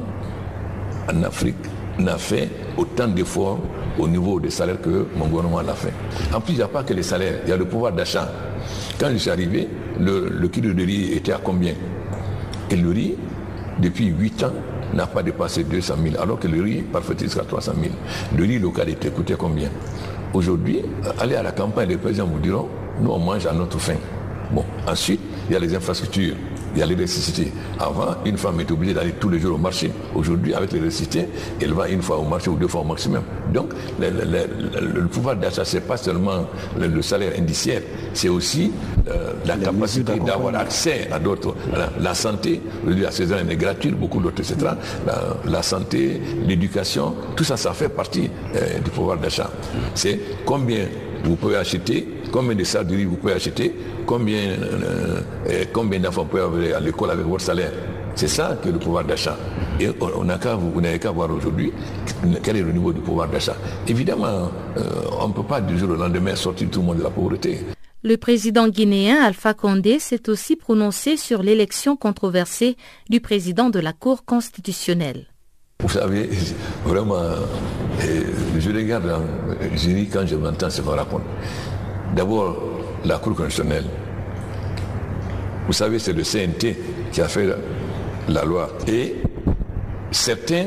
[1.09, 1.55] en Afrique
[1.99, 3.59] n'a fait autant d'efforts
[3.99, 5.93] au niveau des salaires que mon gouvernement l'a fait.
[6.33, 8.29] En plus, il n'y a pas que les salaires, il y a le pouvoir d'achat.
[8.99, 9.69] Quand je suis arrivé,
[9.99, 11.73] le, le kilo de riz était à combien?
[12.71, 13.15] Et le riz,
[13.79, 14.53] depuis 8 ans,
[14.93, 17.93] n'a pas dépassé 200 000, alors que le riz parfait jusqu'à 300 000.
[18.37, 19.69] Le riz local était coûté combien?
[20.33, 20.81] Aujourd'hui,
[21.19, 22.67] allez à la campagne, les présidents vous diront,
[22.99, 23.97] nous on mange à notre faim.
[24.51, 26.35] Bon, ensuite, il y a les infrastructures
[26.73, 27.51] il y a l'électricité.
[27.79, 29.91] Avant, une femme était obligée d'aller tous les jours au marché.
[30.15, 31.27] Aujourd'hui, avec l'électricité,
[31.61, 33.23] elle va une fois au marché ou deux fois au maximum.
[33.53, 36.45] Donc, le, pouvoir d'achat, ce n'est pas seulement
[36.79, 37.81] le, salaire indiciaire,
[38.13, 38.71] c'est aussi
[39.09, 41.55] euh, la capacité d'avoir accès à d'autres.
[41.99, 44.71] La, santé, la saison est gratuite, beaucoup d'autres, etc.
[45.45, 49.49] La, santé, l'éducation, tout ça, ça fait partie euh, du pouvoir d'achat.
[49.93, 50.87] C'est combien
[51.23, 53.73] vous pouvez acheter, combien de salles de riz vous pouvez acheter,
[54.07, 57.71] combien, euh, euh, combien d'enfants vous pouvez avoir à l'école avec votre salaire?
[58.15, 59.37] C'est ça que le pouvoir d'achat.
[59.79, 61.71] Et on n'a qu'à, vous n'avez qu'à voir aujourd'hui
[62.43, 63.55] quel est le niveau du pouvoir d'achat.
[63.87, 64.81] Évidemment, euh,
[65.21, 67.59] on ne peut pas du jour au lendemain sortir tout le monde de la pauvreté.
[68.03, 72.75] Le président guinéen Alpha Condé s'est aussi prononcé sur l'élection controversée
[73.09, 75.27] du président de la Cour constitutionnelle.
[75.79, 76.29] Vous savez,
[76.85, 77.21] vraiment,
[77.99, 79.11] je regarde,
[79.75, 81.23] je dis quand je m'entends ce qu'on raconte.
[82.15, 82.57] D'abord,
[83.05, 83.85] la Cour constitutionnelle.
[85.67, 86.77] Vous savez, c'est le CNT
[87.11, 87.47] qui a fait
[88.27, 88.69] la loi.
[88.87, 89.15] Et
[90.11, 90.65] certains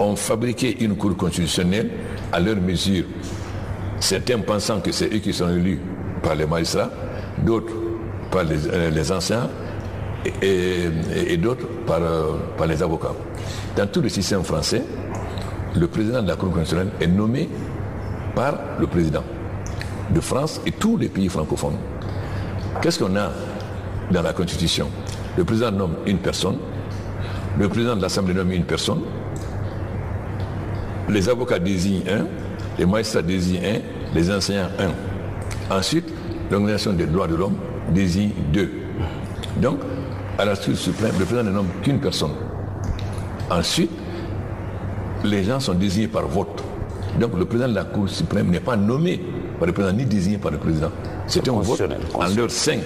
[0.00, 1.90] ont fabriqué une Cour constitutionnelle
[2.32, 3.04] à leur mesure.
[4.00, 5.80] Certains pensant que c'est eux qui sont élus
[6.22, 6.90] par les magistrats,
[7.44, 7.72] d'autres
[8.30, 9.48] par les, euh, anciens
[10.42, 13.12] et, d'autres par, euh, par les avocats.
[13.76, 14.82] Dans tout le système français,
[15.76, 17.48] le président de la Cour constitutionnelle est nommé
[18.34, 19.22] par le président
[20.10, 21.76] de France et tous les pays francophones.
[22.82, 23.30] Qu'est-ce qu'on a
[24.10, 24.88] dans la Constitution?
[25.36, 26.58] Le président nomme une personne,
[27.58, 29.00] le président de l'Assemblée nomme une personne,
[31.08, 32.26] les avocats désignent un,
[32.78, 35.74] les magistrats désignent un, les enseignants un.
[35.74, 36.06] Ensuite,
[36.50, 37.56] l'Organisation des droits de l'homme
[37.90, 38.70] désigne deux.
[39.60, 39.78] Donc,
[40.38, 42.32] à la Cour suprême, le président ne nomme qu'une personne.
[43.50, 43.90] Ensuite,
[45.22, 46.62] les gens sont désignés par vote.
[47.20, 49.20] Donc le président de la Cour suprême n'est pas nommé
[49.58, 50.90] par le président ni désigné par le président.
[51.26, 51.82] C'est un vote
[52.14, 52.78] en leur sein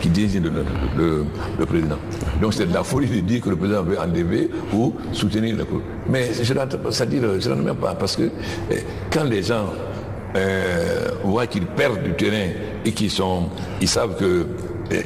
[0.00, 0.50] qui désigne
[0.96, 1.24] le,
[1.66, 1.98] président.
[2.40, 5.64] Donc c'est de la folie de dire que le président veut enlever ou soutenir le
[5.64, 5.80] Cour.
[6.08, 8.30] Mais je ne même pas parce que
[8.70, 8.76] eh,
[9.10, 9.66] quand les gens
[10.36, 12.50] euh, voient qu'ils perdent du terrain
[12.84, 13.48] et qu'ils sont,
[13.80, 14.46] ils savent qu'ils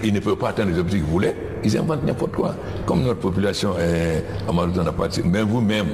[0.02, 2.54] eh, ne peuvent pas atteindre les objectifs qu'ils voulaient, ils inventent n'importe quoi.
[2.86, 5.86] Comme notre population est à n'a pas même vous-même,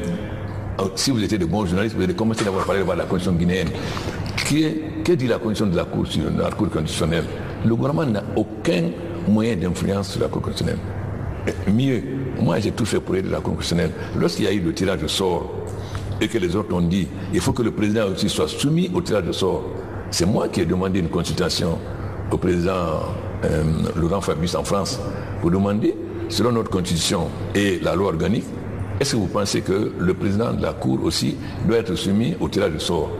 [0.81, 3.33] euh, si vous étiez de bons journalistes, vous allez commencer à parler de la condition
[3.33, 3.69] guinéenne.
[4.37, 7.25] Que dit la condition de la Cour, la cour constitutionnelle?
[7.65, 8.91] Le gouvernement n'a aucun
[9.29, 10.83] moyen d'influence sur la Cour constitutionnelle.
[11.73, 12.03] Mieux,
[12.41, 13.93] moi j'ai tout fait pour aider la Cour constitutionnelle.
[14.17, 15.51] Lorsqu'il y a eu le tirage de sort
[16.21, 19.01] et que les autres ont dit il faut que le président aussi soit soumis au
[19.01, 19.65] tirage de sort,
[20.11, 21.79] c'est moi qui ai demandé une consultation
[22.31, 23.01] au président
[23.45, 23.63] euh,
[23.97, 24.99] Laurent Fabius en France
[25.41, 25.95] pour demander,
[26.29, 28.45] selon notre constitution et la loi organique,
[29.01, 32.49] est-ce que vous pensez que le président de la Cour aussi doit être soumis au
[32.49, 33.11] tirage de sort?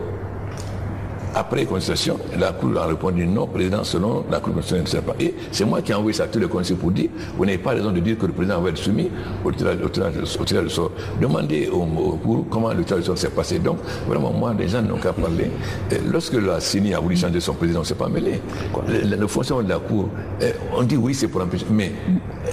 [1.37, 5.15] Après consultation, la Cour a répondu non, président, selon la Cour constitutionnelle ne pas.
[5.19, 7.57] Et c'est moi qui ai envoyé ça à tous les conseils pour dire, vous n'avez
[7.57, 9.11] pas raison de dire que le président va être soumis
[9.43, 10.91] au tirage, de sort.
[11.19, 13.59] Demandez au, au comment le tirage de sort s'est passé.
[13.59, 15.51] Donc, vraiment, moi, les gens n'ont qu'à parler.
[16.09, 18.39] lorsque la CENI a voulu changer son président, on ne s'est pas mêlé.
[18.87, 20.07] Le, le fonctionnement de la Cour,
[20.41, 21.65] eh, on dit oui, c'est pour empêcher.
[21.69, 21.91] Mais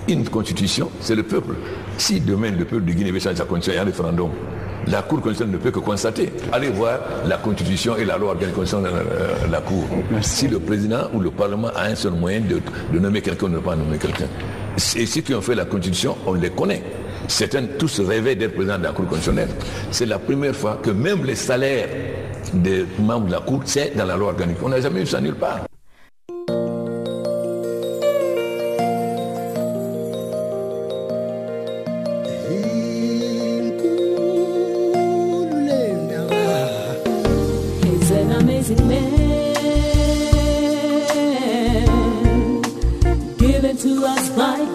[0.09, 1.55] une constitution, c'est le peuple.
[1.99, 4.31] Si demain le peuple de Guinée veut changer sa constitution, il y a un référendum.
[4.89, 6.33] La Cour constitutionnelle ne peut que constater.
[6.53, 8.91] Allez voir la Constitution et la loi organique de la,
[9.51, 9.85] la Cour.
[10.21, 12.61] Si le président ou le Parlement a un seul moyen de,
[12.93, 14.27] de nommer quelqu'un ou de ne pas nommer quelqu'un.
[14.97, 16.83] Et ceux qui ont fait la Constitution, on les connaît.
[17.29, 19.51] Certains tous rêvaient d'être président de la Cour constitutionnelle.
[19.91, 21.89] C'est la première fois que même les salaires
[22.53, 24.57] des membres de la Cour, c'est dans la loi organique.
[24.63, 25.61] On n'a jamais eu ça nulle part.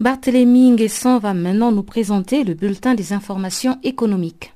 [0.00, 4.54] Barthélémy Nguesson va maintenant nous présenter le bulletin des informations économiques.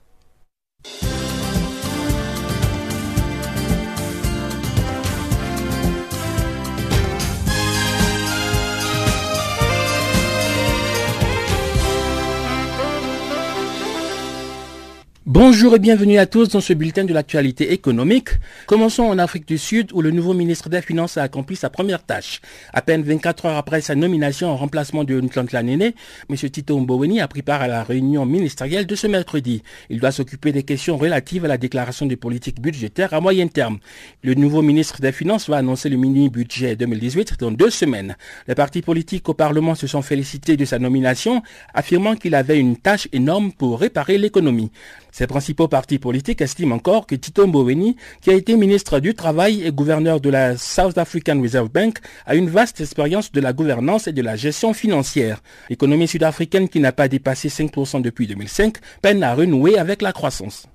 [15.35, 18.29] Bonjour et bienvenue à tous dans ce bulletin de l'actualité économique.
[18.67, 22.05] Commençons en Afrique du Sud où le nouveau ministre des Finances a accompli sa première
[22.05, 22.43] tâche.
[22.75, 25.19] À peine 24 heures après sa nomination en remplacement de
[25.63, 25.95] Néné,
[26.29, 26.37] M.
[26.37, 29.63] Tito Mboweni a pris part à la réunion ministérielle de ce mercredi.
[29.89, 33.79] Il doit s'occuper des questions relatives à la déclaration des politiques budgétaires à moyen terme.
[34.23, 38.19] Le nouveau ministre des Finances va annoncer le mini-budget 2018 dans deux semaines.
[38.49, 42.77] Les partis politiques au Parlement se sont félicités de sa nomination, affirmant qu'il avait une
[42.77, 44.71] tâche énorme pour réparer l'économie.
[45.13, 49.63] Ses principaux partis politiques estiment encore que Tito Mboweni, qui a été ministre du Travail
[49.63, 54.07] et gouverneur de la South African Reserve Bank, a une vaste expérience de la gouvernance
[54.07, 55.43] et de la gestion financière.
[55.69, 60.67] L'économie sud-africaine, qui n'a pas dépassé 5% depuis 2005, peine à renouer avec la croissance.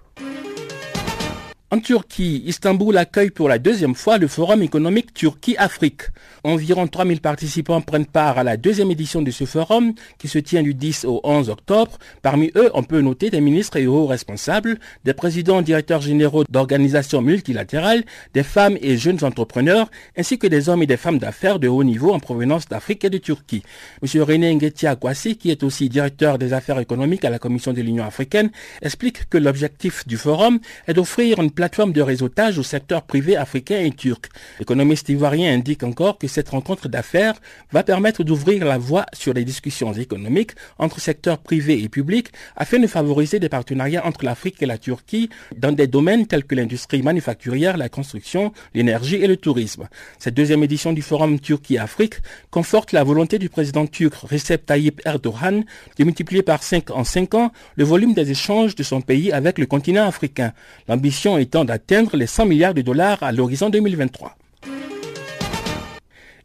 [1.70, 6.04] En Turquie, Istanbul accueille pour la deuxième fois le Forum économique Turquie-Afrique.
[6.46, 10.64] Environ 3000 participants prennent part à la deuxième édition de ce forum qui se tient
[10.64, 11.98] du 10 au 11 octobre.
[12.22, 17.22] Parmi eux, on peut noter des ministres et hauts responsables, des présidents directeurs généraux d'organisations
[17.22, 21.68] multilatérales, des femmes et jeunes entrepreneurs, ainsi que des hommes et des femmes d'affaires de
[21.68, 23.64] haut niveau en provenance d'Afrique et de Turquie.
[24.02, 24.22] M.
[24.22, 28.06] René Nguetia Kwasi, qui est aussi directeur des affaires économiques à la Commission de l'Union
[28.06, 28.52] africaine,
[28.82, 33.80] explique que l'objectif du forum est d'offrir une plateforme de réseautage au secteur privé africain
[33.80, 34.30] et turc.
[34.60, 37.34] L'économiste ivoirien indique encore que cette rencontre d'affaires
[37.72, 42.78] va permettre d'ouvrir la voie sur les discussions économiques entre secteurs privé et public afin
[42.78, 47.02] de favoriser des partenariats entre l'Afrique et la Turquie dans des domaines tels que l'industrie
[47.02, 49.88] manufacturière, la construction, l'énergie et le tourisme.
[50.20, 52.18] Cette deuxième édition du Forum Turquie-Afrique
[52.52, 55.66] conforte la volonté du président turc Recep Tayyip Erdogan
[55.98, 59.58] de multiplier par 5 en 5 ans le volume des échanges de son pays avec
[59.58, 60.54] le continent africain.
[60.88, 64.36] L'ambition d'atteindre les 100 milliards de dollars à l'horizon 2023.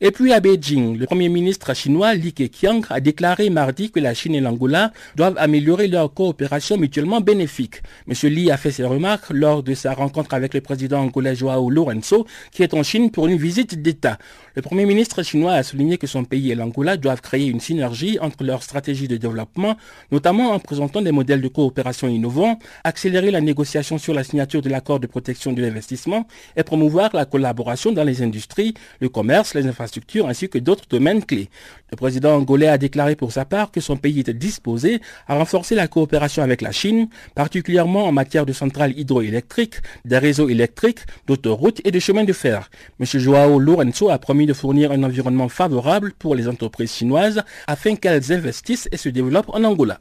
[0.04, 4.14] Et puis à Beijing, le premier ministre chinois Li Keqiang a déclaré mardi que la
[4.14, 7.82] Chine et l'Angola doivent améliorer leur coopération mutuellement bénéfique.
[8.08, 8.14] M.
[8.28, 12.26] Li a fait ses remarques lors de sa rencontre avec le président angolais Joao Lourenço,
[12.50, 14.18] qui est en Chine pour une visite d'État.
[14.56, 18.18] Le premier ministre chinois a souligné que son pays et l'Angola doivent créer une synergie
[18.20, 19.76] entre leurs stratégies de développement,
[20.10, 24.68] notamment en présentant des modèles de coopération innovants, accélérer la négociation sur la signature de
[24.68, 26.26] l'accord de protection de l'investissement
[26.56, 29.91] et promouvoir la collaboration dans les industries, le commerce, les infrastructures
[30.26, 31.48] ainsi que d'autres domaines clés.
[31.90, 35.74] Le président angolais a déclaré pour sa part que son pays était disposé à renforcer
[35.74, 41.80] la coopération avec la Chine, particulièrement en matière de centrales hydroélectriques, des réseaux électriques, d'autoroutes
[41.84, 42.70] et de chemins de fer.
[43.00, 43.06] M.
[43.06, 48.32] Joao Lourenço a promis de fournir un environnement favorable pour les entreprises chinoises afin qu'elles
[48.32, 50.00] investissent et se développent en Angola.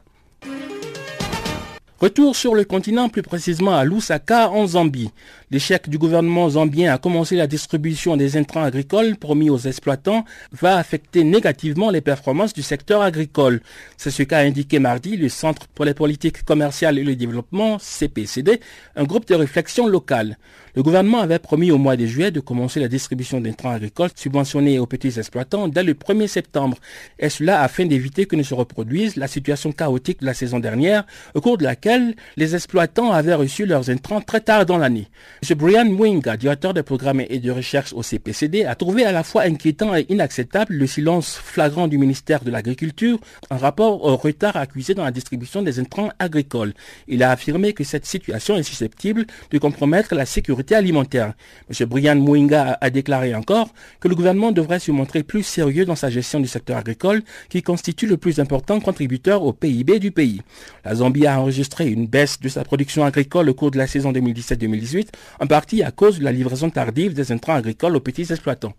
[2.02, 5.12] Retour sur le continent, plus précisément à Lusaka, en Zambie.
[5.52, 10.78] L'échec du gouvernement zambien à commencer la distribution des intrants agricoles promis aux exploitants va
[10.78, 13.60] affecter négativement les performances du secteur agricole.
[13.98, 18.60] C'est ce qu'a indiqué mardi le Centre pour les politiques commerciales et le développement, CPCD,
[18.96, 20.38] un groupe de réflexion locale.
[20.74, 24.78] Le gouvernement avait promis au mois de juillet de commencer la distribution d'intrants agricoles subventionnés
[24.78, 26.78] aux petits exploitants dès le 1er septembre,
[27.18, 31.04] et cela afin d'éviter que ne se reproduise la situation chaotique de la saison dernière,
[31.34, 35.08] au cours de laquelle les exploitants avaient reçu leurs intrants très tard dans l'année.
[35.50, 35.58] M.
[35.58, 39.42] Brian Mwinga, directeur des programmes et de recherche au CPCD, a trouvé à la fois
[39.42, 43.18] inquiétant et inacceptable le silence flagrant du ministère de l'Agriculture
[43.50, 46.74] en rapport au retard accusé dans la distribution des intrants agricoles.
[47.08, 51.32] Il a affirmé que cette situation est susceptible de compromettre la sécurité alimentaire.
[51.68, 51.88] M.
[51.88, 56.08] Brian Mouinga a déclaré encore que le gouvernement devrait se montrer plus sérieux dans sa
[56.08, 60.42] gestion du secteur agricole qui constitue le plus important contributeur au PIB du pays.
[60.84, 64.12] La Zambie a enregistré une baisse de sa production agricole au cours de la saison
[64.12, 65.08] 2017-2018,
[65.40, 68.74] en partie à cause de la livraison tardive des intrants agricoles aux petits exploitants.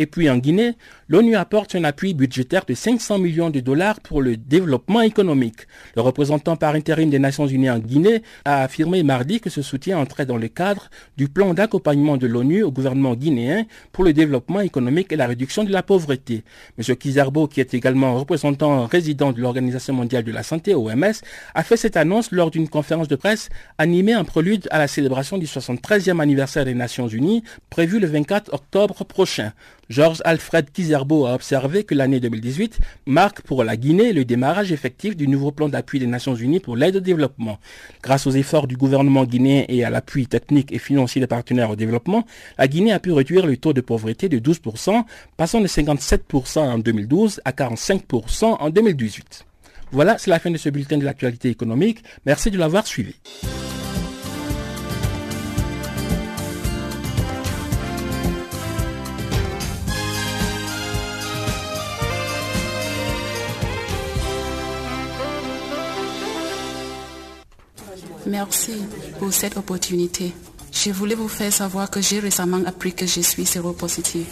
[0.00, 0.74] Et puis en Guinée,
[1.08, 5.66] l'ONU apporte un appui budgétaire de 500 millions de dollars pour le développement économique.
[5.96, 9.98] Le représentant par intérim des Nations Unies en Guinée a affirmé mardi que ce soutien
[9.98, 14.60] entrait dans le cadre du plan d'accompagnement de l'ONU au gouvernement guinéen pour le développement
[14.60, 16.44] économique et la réduction de la pauvreté.
[16.78, 16.94] M.
[16.94, 21.22] Kizarbo, qui est également représentant résident de l'Organisation mondiale de la santé, OMS,
[21.56, 25.38] a fait cette annonce lors d'une conférence de presse animée en prélude à la célébration
[25.38, 29.52] du 73e anniversaire des Nations Unies prévu le 24 octobre prochain.
[29.88, 35.16] Georges Alfred Kizerbo a observé que l'année 2018 marque pour la Guinée le démarrage effectif
[35.16, 37.58] du nouveau plan d'appui des Nations Unies pour l'aide au développement.
[38.02, 41.76] Grâce aux efforts du gouvernement guinéen et à l'appui technique et financier des partenaires au
[41.76, 42.26] développement,
[42.58, 45.04] la Guinée a pu réduire le taux de pauvreté de 12%,
[45.36, 49.46] passant de 57% en 2012 à 45% en 2018.
[49.90, 52.04] Voilà, c'est la fin de ce bulletin de l'actualité économique.
[52.26, 53.14] Merci de l'avoir suivi.
[68.28, 68.72] Merci
[69.18, 70.32] pour cette opportunité.
[70.70, 74.26] Je voulais vous faire savoir que j'ai récemment appris que je suis séropositive.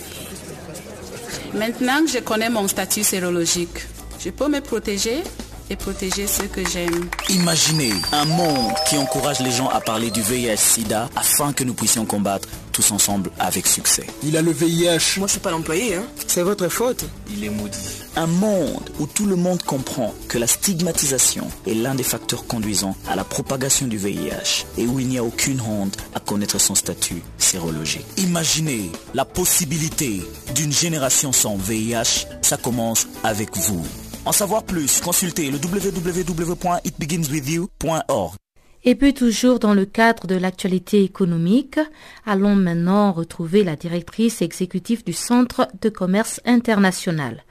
[1.55, 3.87] Maintenant que je connais mon statut sérologique,
[4.21, 5.23] je peux me protéger
[5.71, 7.09] et protéger ceux que j'aime.
[7.31, 12.05] Imaginez un monde qui encourage les gens à parler du VIH-Sida afin que nous puissions
[12.05, 14.07] combattre tous ensemble avec succès.
[14.23, 15.17] Il a le VIH.
[15.17, 16.05] Moi, je suis pas l'employé, hein.
[16.27, 17.07] C'est votre faute.
[17.31, 18.06] Il est maudit.
[18.19, 22.97] Un monde où tout le monde comprend que la stigmatisation est l'un des facteurs conduisant
[23.07, 26.75] à la propagation du VIH et où il n'y a aucune honte à connaître son
[26.75, 28.07] statut sérologique.
[28.17, 30.23] Imaginez la possibilité
[30.55, 32.25] d'une génération sans VIH.
[32.41, 33.87] Ça commence avec vous.
[34.25, 38.35] En savoir plus, consultez le www.itbeginswithyou.org.
[38.85, 41.79] Et puis toujours dans le cadre de l'actualité économique,
[42.25, 47.45] allons maintenant retrouver la directrice exécutive du Centre de commerce international.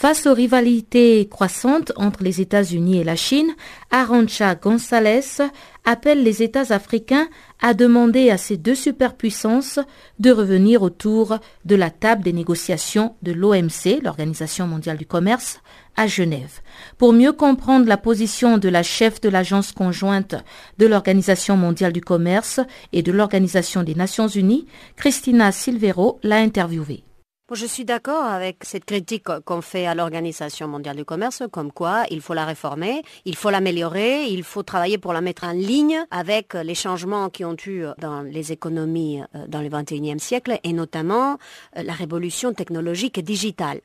[0.00, 3.54] Face aux rivalités croissantes entre les États-Unis et la Chine,
[3.90, 5.42] Arancha González
[5.84, 7.28] appelle les États africains
[7.60, 9.78] à demander à ces deux superpuissances
[10.18, 11.36] de revenir autour
[11.66, 15.60] de la table des négociations de l'OMC, l'Organisation mondiale du commerce,
[15.96, 16.60] à Genève.
[16.96, 20.34] Pour mieux comprendre la position de la chef de l'agence conjointe
[20.78, 22.60] de l'Organisation mondiale du commerce
[22.94, 27.04] et de l'Organisation des Nations unies, Christina Silvero l'a interviewée.
[27.52, 32.04] Je suis d'accord avec cette critique qu'on fait à l'Organisation mondiale du commerce, comme quoi
[32.08, 35.98] il faut la réformer, il faut l'améliorer, il faut travailler pour la mettre en ligne
[36.12, 40.72] avec les changements qui ont eu dans les économies euh, dans le 21e siècle et
[40.72, 41.38] notamment
[41.76, 43.80] euh, la révolution technologique et digitale.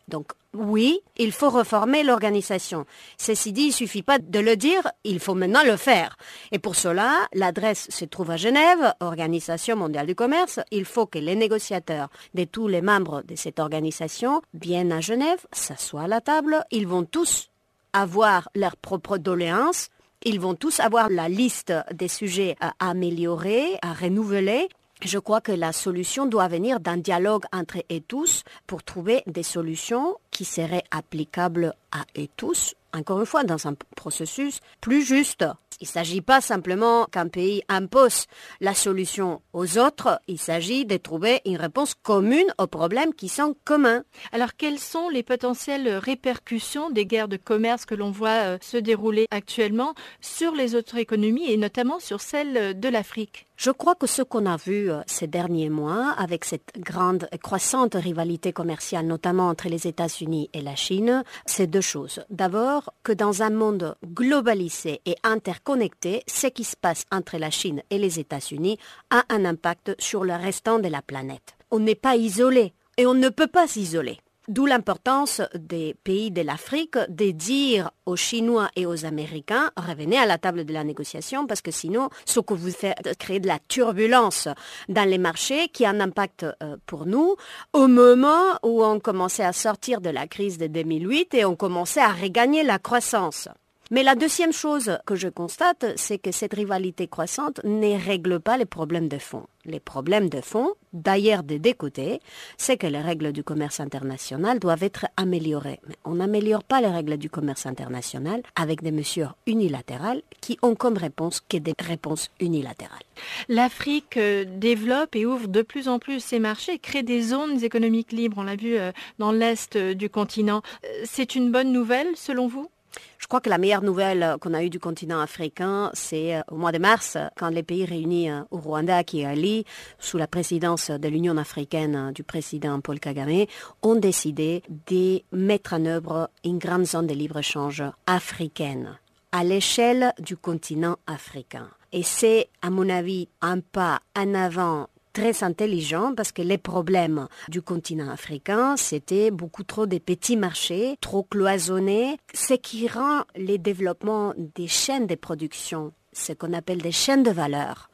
[0.58, 2.86] Oui, il faut reformer l'organisation.
[3.18, 6.18] Ceci dit, il suffit pas de le dire, il faut maintenant le faire.
[6.52, 10.60] Et pour cela, l'adresse se trouve à Genève, Organisation mondiale du commerce.
[10.72, 15.46] Il faut que les négociateurs de tous les membres de cette organisation viennent à Genève,
[15.52, 16.64] s'assoient à la table.
[16.72, 17.50] Ils vont tous
[17.94, 19.90] avoir leurs propres doléances.
[20.24, 24.68] Ils vont tous avoir la liste des sujets à améliorer, à renouveler.
[25.02, 29.44] Je crois que la solution doit venir d'un dialogue entre et tous pour trouver des
[29.44, 35.46] solutions qui seraient applicables à et tous, encore une fois, dans un processus plus juste.
[35.82, 38.28] Il ne s'agit pas simplement qu'un pays impose
[38.62, 43.56] la solution aux autres, il s'agit de trouver une réponse commune aux problèmes qui sont
[43.66, 44.04] communs.
[44.32, 48.78] Alors quelles sont les potentielles répercussions des guerres de commerce que l'on voit euh, se
[48.78, 53.45] dérouler actuellement sur les autres économies et notamment sur celle de l'Afrique?
[53.58, 57.38] Je crois que ce qu'on a vu euh, ces derniers mois, avec cette grande et
[57.38, 62.22] croissante rivalité commerciale, notamment entre les États-Unis et la Chine, c'est deux choses.
[62.30, 67.82] D'abord, que dans un monde globalisé et interconnecté, ce qui se passe entre la Chine
[67.90, 68.78] et les États-Unis
[69.10, 71.56] a un impact sur le restant de la planète.
[71.72, 74.20] On n'est pas isolé et on ne peut pas s'isoler.
[74.48, 80.28] D'où l'importance des pays de l'Afrique de dire aux Chinois et aux Américains, revenez à
[80.28, 83.58] la table de la négociation parce que sinon, ce que vous faites, créer de la
[83.68, 84.48] turbulence
[84.88, 87.36] dans les marchés qui a un impact euh, pour nous
[87.74, 92.02] au moment où on commençait à sortir de la crise de 2008 et on commençait
[92.02, 93.50] à regagner la croissance.
[93.92, 98.58] Mais la deuxième chose que je constate, c'est que cette rivalité croissante ne règle pas
[98.58, 99.46] les problèmes de fond.
[99.64, 102.20] Les problèmes de fond, d'ailleurs des deux côtés,
[102.58, 105.80] c'est que les règles du commerce international doivent être améliorées.
[105.88, 110.76] Mais on n'améliore pas les règles du commerce international avec des mesures unilatérales qui ont
[110.76, 113.04] comme réponse que des réponses unilatérales.
[113.50, 118.12] L'Afrique euh, développe et ouvre de plus en plus ses marchés, crée des zones économiques
[118.12, 120.62] libres, on l'a vu euh, dans l'Est euh, du continent.
[121.04, 122.70] C'est une bonne nouvelle selon vous?
[123.18, 126.58] Je crois que la meilleure nouvelle qu'on a eue du continent africain, c'est euh, au
[126.58, 129.66] mois de mars, quand les pays réunis euh, au Rwanda, qui est Ali,
[129.98, 133.46] sous la présidence de l'Union africaine euh, du président Paul Kagame,
[133.82, 139.00] ont décidé de mettre en œuvre une grande zone de libre-échange africaine
[139.32, 141.68] à l'échelle du continent africain.
[141.92, 147.28] Et c'est, à mon avis, un pas en avant très intelligent parce que les problèmes
[147.48, 153.58] du continent africain, c'était beaucoup trop de petits marchés, trop cloisonnés, ce qui rend les
[153.58, 157.90] développements des chaînes de production ce qu'on appelle des chaînes de valeur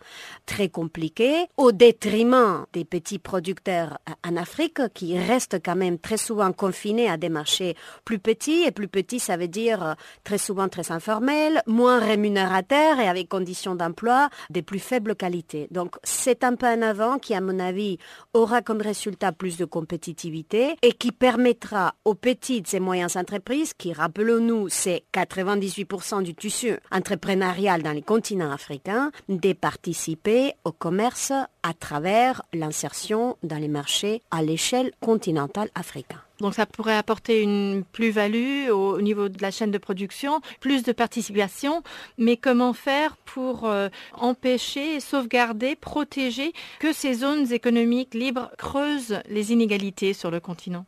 [0.46, 3.98] très compliquées au détriment des petits producteurs
[4.28, 8.72] en Afrique qui restent quand même très souvent confinés à des marchés plus petits et
[8.72, 9.94] plus petits ça veut dire euh,
[10.24, 15.68] très souvent très informels, moins rémunérateurs et avec conditions d'emploi de plus faible qualité.
[15.72, 17.98] Donc c'est un peu en avant qui à mon avis
[18.34, 23.94] aura comme résultat plus de compétitivité et qui permettra aux petites et moyennes entreprises qui
[23.94, 31.32] rappelons-nous c'est 98% du tissu entrepreneurial dans les continent africain de participer au commerce
[31.64, 36.20] à travers l'insertion dans les marchés à l'échelle continentale africaine.
[36.42, 40.92] Donc ça pourrait apporter une plus-value au, niveau de la chaîne de production, plus de
[40.92, 41.84] participation,
[42.18, 46.52] mais comment faire pour euh, empêcher, sauvegarder, protéger
[46.82, 50.86] que ces zones économiques libres creusent les inégalités sur le continent?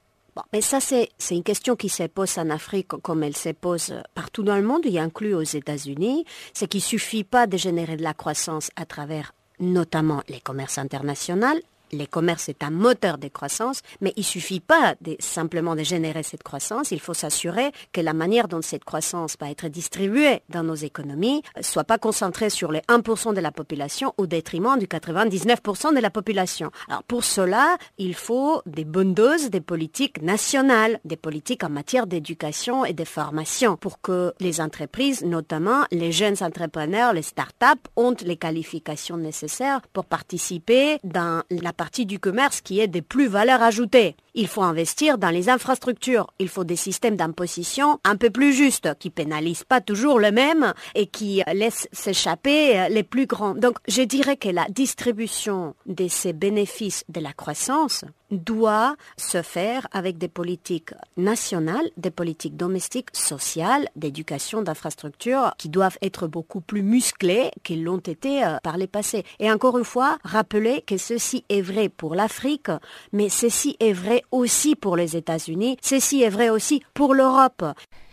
[0.52, 4.44] Mais ça, c'est une question qui se pose en Afrique comme elle se pose partout
[4.44, 6.26] dans le monde, y inclut aux États-Unis.
[6.54, 10.78] C'est qu'il ne suffit pas de générer de la croissance à travers notamment les commerces
[10.78, 11.60] internationaux,
[11.94, 16.24] les commerces est un moteur de croissance, mais il suffit pas de, simplement de générer
[16.24, 20.64] cette croissance, il faut s'assurer que la manière dont cette croissance va être distribuée dans
[20.64, 25.96] nos économies soit pas concentrée sur les 1% de la population au détriment du 99%
[25.96, 26.72] de la population.
[26.88, 32.08] Alors pour cela, il faut des bonnes doses des politiques nationales, des politiques en matière
[32.08, 38.16] d'éducation et de formation pour que les entreprises, notamment les jeunes entrepreneurs, les start-up, ont
[38.24, 43.62] les qualifications nécessaires pour participer dans la partie du commerce qui est des plus valeurs
[43.62, 44.16] ajoutées.
[44.36, 46.28] Il faut investir dans les infrastructures.
[46.40, 50.74] Il faut des systèmes d'imposition un peu plus justes, qui pénalisent pas toujours le même
[50.96, 53.54] et qui laissent s'échapper les plus grands.
[53.54, 59.88] Donc, je dirais que la distribution de ces bénéfices de la croissance doit se faire
[59.92, 66.82] avec des politiques nationales, des politiques domestiques, sociales, d'éducation, d'infrastructures qui doivent être beaucoup plus
[66.82, 69.24] musclées qu'ils l'ont été euh, par les passés.
[69.40, 72.72] Et encore une fois, rappeler que ceci est vrai pour l'Afrique,
[73.12, 77.64] mais ceci est vrai aussi pour les États-Unis, ceci est vrai aussi pour l'Europe.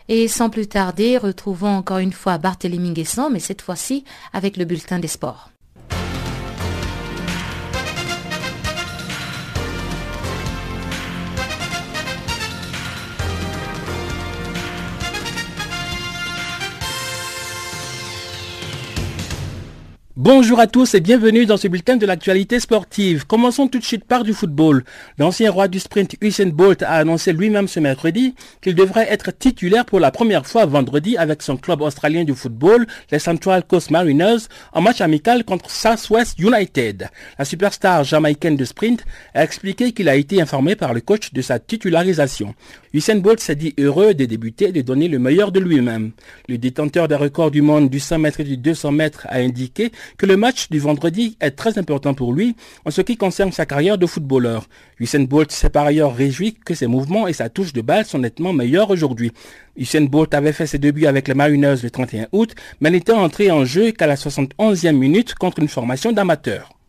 [0.07, 4.03] Et sans plus tarder, retrouvons encore une fois Barthélémy Guesson, mais cette fois-ci
[4.33, 5.51] avec le bulletin des sports.
[20.23, 23.25] Bonjour à tous et bienvenue dans ce bulletin de l'actualité sportive.
[23.25, 24.83] Commençons tout de suite par du football.
[25.17, 29.83] L'ancien roi du sprint Usain Bolt a annoncé lui-même ce mercredi qu'il devrait être titulaire
[29.83, 34.45] pour la première fois vendredi avec son club australien du football, les Central Coast Mariners,
[34.73, 37.09] en match amical contre Southwest United.
[37.39, 39.03] La superstar jamaïcaine de sprint
[39.33, 42.53] a expliqué qu'il a été informé par le coach de sa titularisation.
[42.93, 46.11] Usain Bolt s'est dit heureux de débuter et de donner le meilleur de lui-même.
[46.47, 49.91] Le détenteur des records du monde du 100 mètres et du 200 mètres a indiqué
[50.17, 52.55] que le match du vendredi est très important pour lui
[52.85, 54.67] en ce qui concerne sa carrière de footballeur.
[54.99, 58.19] Usain Bolt s'est par ailleurs réjoui que ses mouvements et sa touche de balle sont
[58.19, 59.31] nettement meilleurs aujourd'hui.
[59.77, 63.51] Usain Bolt avait fait ses débuts avec les Mariners le 31 août, mais n'était entré
[63.51, 66.80] en jeu qu'à la 71e minute contre une formation d'amateurs.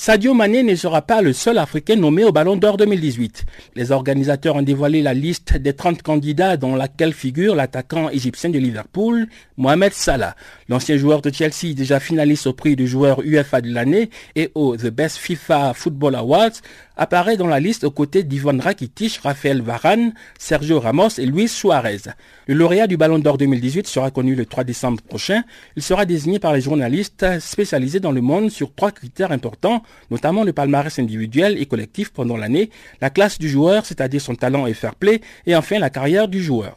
[0.00, 3.44] Sadio Mané ne sera pas le seul Africain nommé au Ballon d'Or 2018.
[3.74, 8.60] Les organisateurs ont dévoilé la liste des 30 candidats dans laquelle figure l'attaquant égyptien de
[8.60, 9.26] Liverpool,
[9.56, 10.36] Mohamed Salah.
[10.68, 14.76] L'ancien joueur de Chelsea, déjà finaliste au prix du joueur UEFA de l'année et au
[14.76, 16.52] The Best FIFA Football Awards,
[16.98, 22.02] apparaît dans la liste aux côtés d'Ivan Rakitic, Raphaël Varane, Sergio Ramos et Luis Suarez.
[22.48, 25.44] Le lauréat du Ballon d'Or 2018 sera connu le 3 décembre prochain.
[25.76, 30.42] Il sera désigné par les journalistes spécialisés dans le monde sur trois critères importants, notamment
[30.42, 32.70] le palmarès individuel et collectif pendant l'année,
[33.00, 36.42] la classe du joueur, c'est-à-dire son talent et fair play, et enfin la carrière du
[36.42, 36.76] joueur.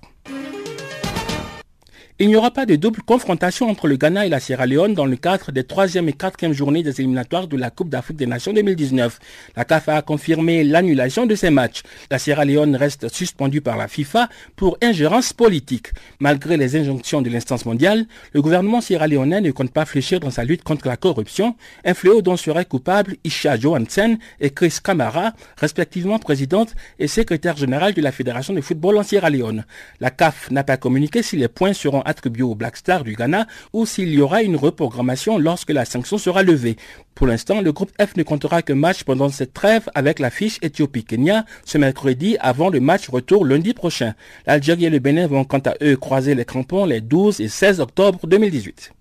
[2.23, 5.07] Il n'y aura pas de double confrontation entre le Ghana et la Sierra Leone dans
[5.07, 8.53] le cadre des troisième et quatrième journées des éliminatoires de la Coupe d'Afrique des Nations
[8.53, 9.17] 2019.
[9.55, 11.81] La CAF a confirmé l'annulation de ces matchs.
[12.11, 15.87] La Sierra Leone reste suspendue par la FIFA pour ingérence politique.
[16.19, 20.43] Malgré les injonctions de l'instance mondiale, le gouvernement sierra-léonais ne compte pas fléchir dans sa
[20.43, 21.55] lutte contre la corruption,
[21.85, 27.95] un fléau dont seraient coupables Isha Johansen et Chris Kamara, respectivement présidente et secrétaire générale
[27.95, 29.65] de la Fédération de football en Sierra Leone.
[29.99, 33.47] La CAF n'a pas communiqué si les points seront attribué au Black Star du Ghana
[33.73, 36.77] ou s'il y aura une reprogrammation lorsque la sanction sera levée.
[37.15, 41.45] Pour l'instant, le groupe F ne comptera que match pendant cette trêve avec l'affiche Éthiopie-Kenya
[41.65, 44.13] ce mercredi avant le match retour lundi prochain.
[44.45, 47.79] L'Algérie et le Bénin vont quant à eux croiser les crampons les 12 et 16
[47.79, 48.93] octobre 2018.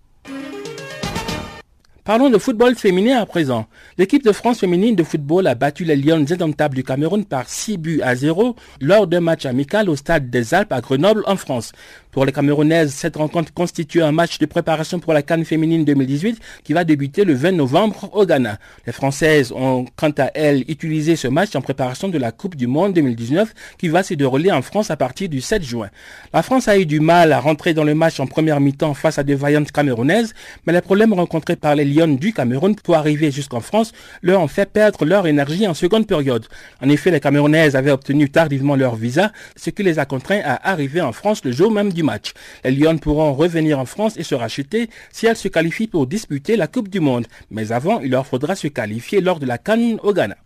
[2.10, 3.66] Parlons de football féminin à présent.
[3.98, 7.76] L'équipe de France féminine de football a battu les Lions indomptables du Cameroun par 6
[7.76, 11.72] buts à 0 lors d'un match amical au stade des Alpes à Grenoble en France.
[12.10, 16.40] Pour les Camerounaises, cette rencontre constitue un match de préparation pour la Cannes féminine 2018
[16.64, 18.58] qui va débuter le 20 novembre au Ghana.
[18.84, 22.66] Les Françaises ont quant à elles utilisé ce match en préparation de la Coupe du
[22.66, 25.88] Monde 2019 qui va se dérouler en France à partir du 7 juin.
[26.32, 29.20] La France a eu du mal à rentrer dans le match en première mi-temps face
[29.20, 30.34] à des vaillantes camerounaises,
[30.66, 34.48] mais les problèmes rencontrés par les Lions du Cameroun pour arriver jusqu'en France leur ont
[34.48, 36.44] fait perdre leur énergie en seconde période.
[36.82, 40.70] En effet, les Camerounaises avaient obtenu tardivement leur visa, ce qui les a contraints à
[40.72, 42.32] arriver en France le jour même du match.
[42.64, 46.56] Les Lions pourront revenir en France et se racheter si elles se qualifient pour disputer
[46.56, 47.26] la Coupe du Monde.
[47.50, 50.36] Mais avant, il leur faudra se qualifier lors de la Cannes au Ghana.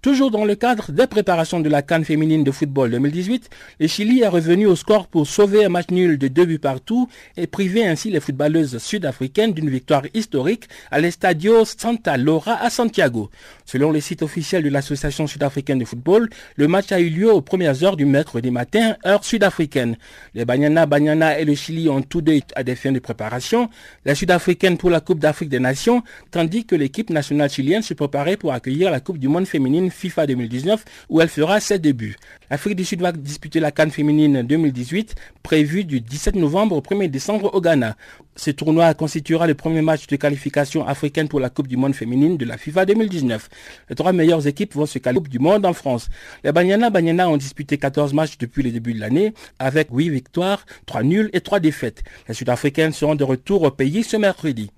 [0.00, 4.20] Toujours dans le cadre des préparations de la Cannes féminine de football 2018, le Chili
[4.20, 7.84] est revenu au score pour sauver un match nul de deux buts partout et priver
[7.84, 13.28] ainsi les footballeuses sud-africaines d'une victoire historique à l'Estadio Santa Laura à Santiago.
[13.64, 17.40] Selon les sites officiels de l'Association sud-africaine de football, le match a eu lieu aux
[17.40, 19.96] premières heures du mercredi matin, heure sud-africaine.
[20.32, 23.68] Les Banyana Banyana et le Chili ont tous deux à des fins de préparation,
[24.04, 28.36] la sud-africaine pour la Coupe d'Afrique des Nations, tandis que l'équipe nationale chilienne se préparait
[28.36, 32.16] pour accueillir la Coupe du Monde féminine FIFA 2019 où elle fera ses débuts.
[32.50, 37.10] L'Afrique du Sud va disputer la Cannes féminine 2018 prévue du 17 novembre au 1er
[37.10, 37.96] décembre au Ghana.
[38.36, 42.36] Ce tournoi constituera le premier match de qualification africaine pour la Coupe du Monde féminine
[42.36, 43.48] de la FIFA 2019.
[43.90, 46.08] Les trois meilleures équipes vont se qualifier Coupe du Monde en France.
[46.44, 50.64] Les Banyana Banyana ont disputé 14 matchs depuis le début de l'année avec 8 victoires,
[50.86, 52.04] 3 nuls et 3 défaites.
[52.28, 54.70] Les Sud-Africaines seront de retour au pays ce mercredi.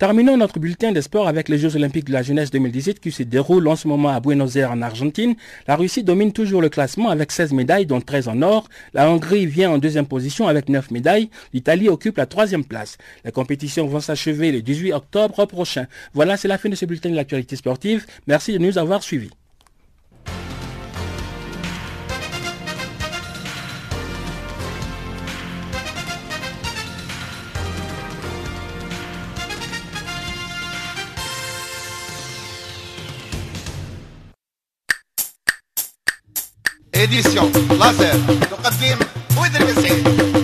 [0.00, 3.22] Terminons notre bulletin des sports avec les Jeux Olympiques de la jeunesse 2018 qui se
[3.22, 5.34] déroulent en ce moment à Buenos Aires en Argentine.
[5.68, 8.66] La Russie domine toujours le classement avec 16 médailles dont 13 en or.
[8.94, 11.28] La Hongrie vient en deuxième position avec 9 médailles.
[11.52, 12.96] L'Italie occupe la troisième place.
[13.26, 15.86] Les compétitions vont s'achever le 18 octobre prochain.
[16.14, 18.06] Voilà, c'est la fin de ce bulletin de l'actualité sportive.
[18.26, 19.28] Merci de nous avoir suivis.
[37.02, 38.12] إديسيون لازر
[38.50, 38.98] تقدم
[39.36, 40.39] مدير سعيد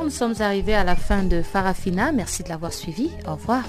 [0.00, 2.12] nous sommes arrivés à la fin de Farafina.
[2.12, 3.10] Merci de l'avoir suivi.
[3.26, 3.64] Au revoir.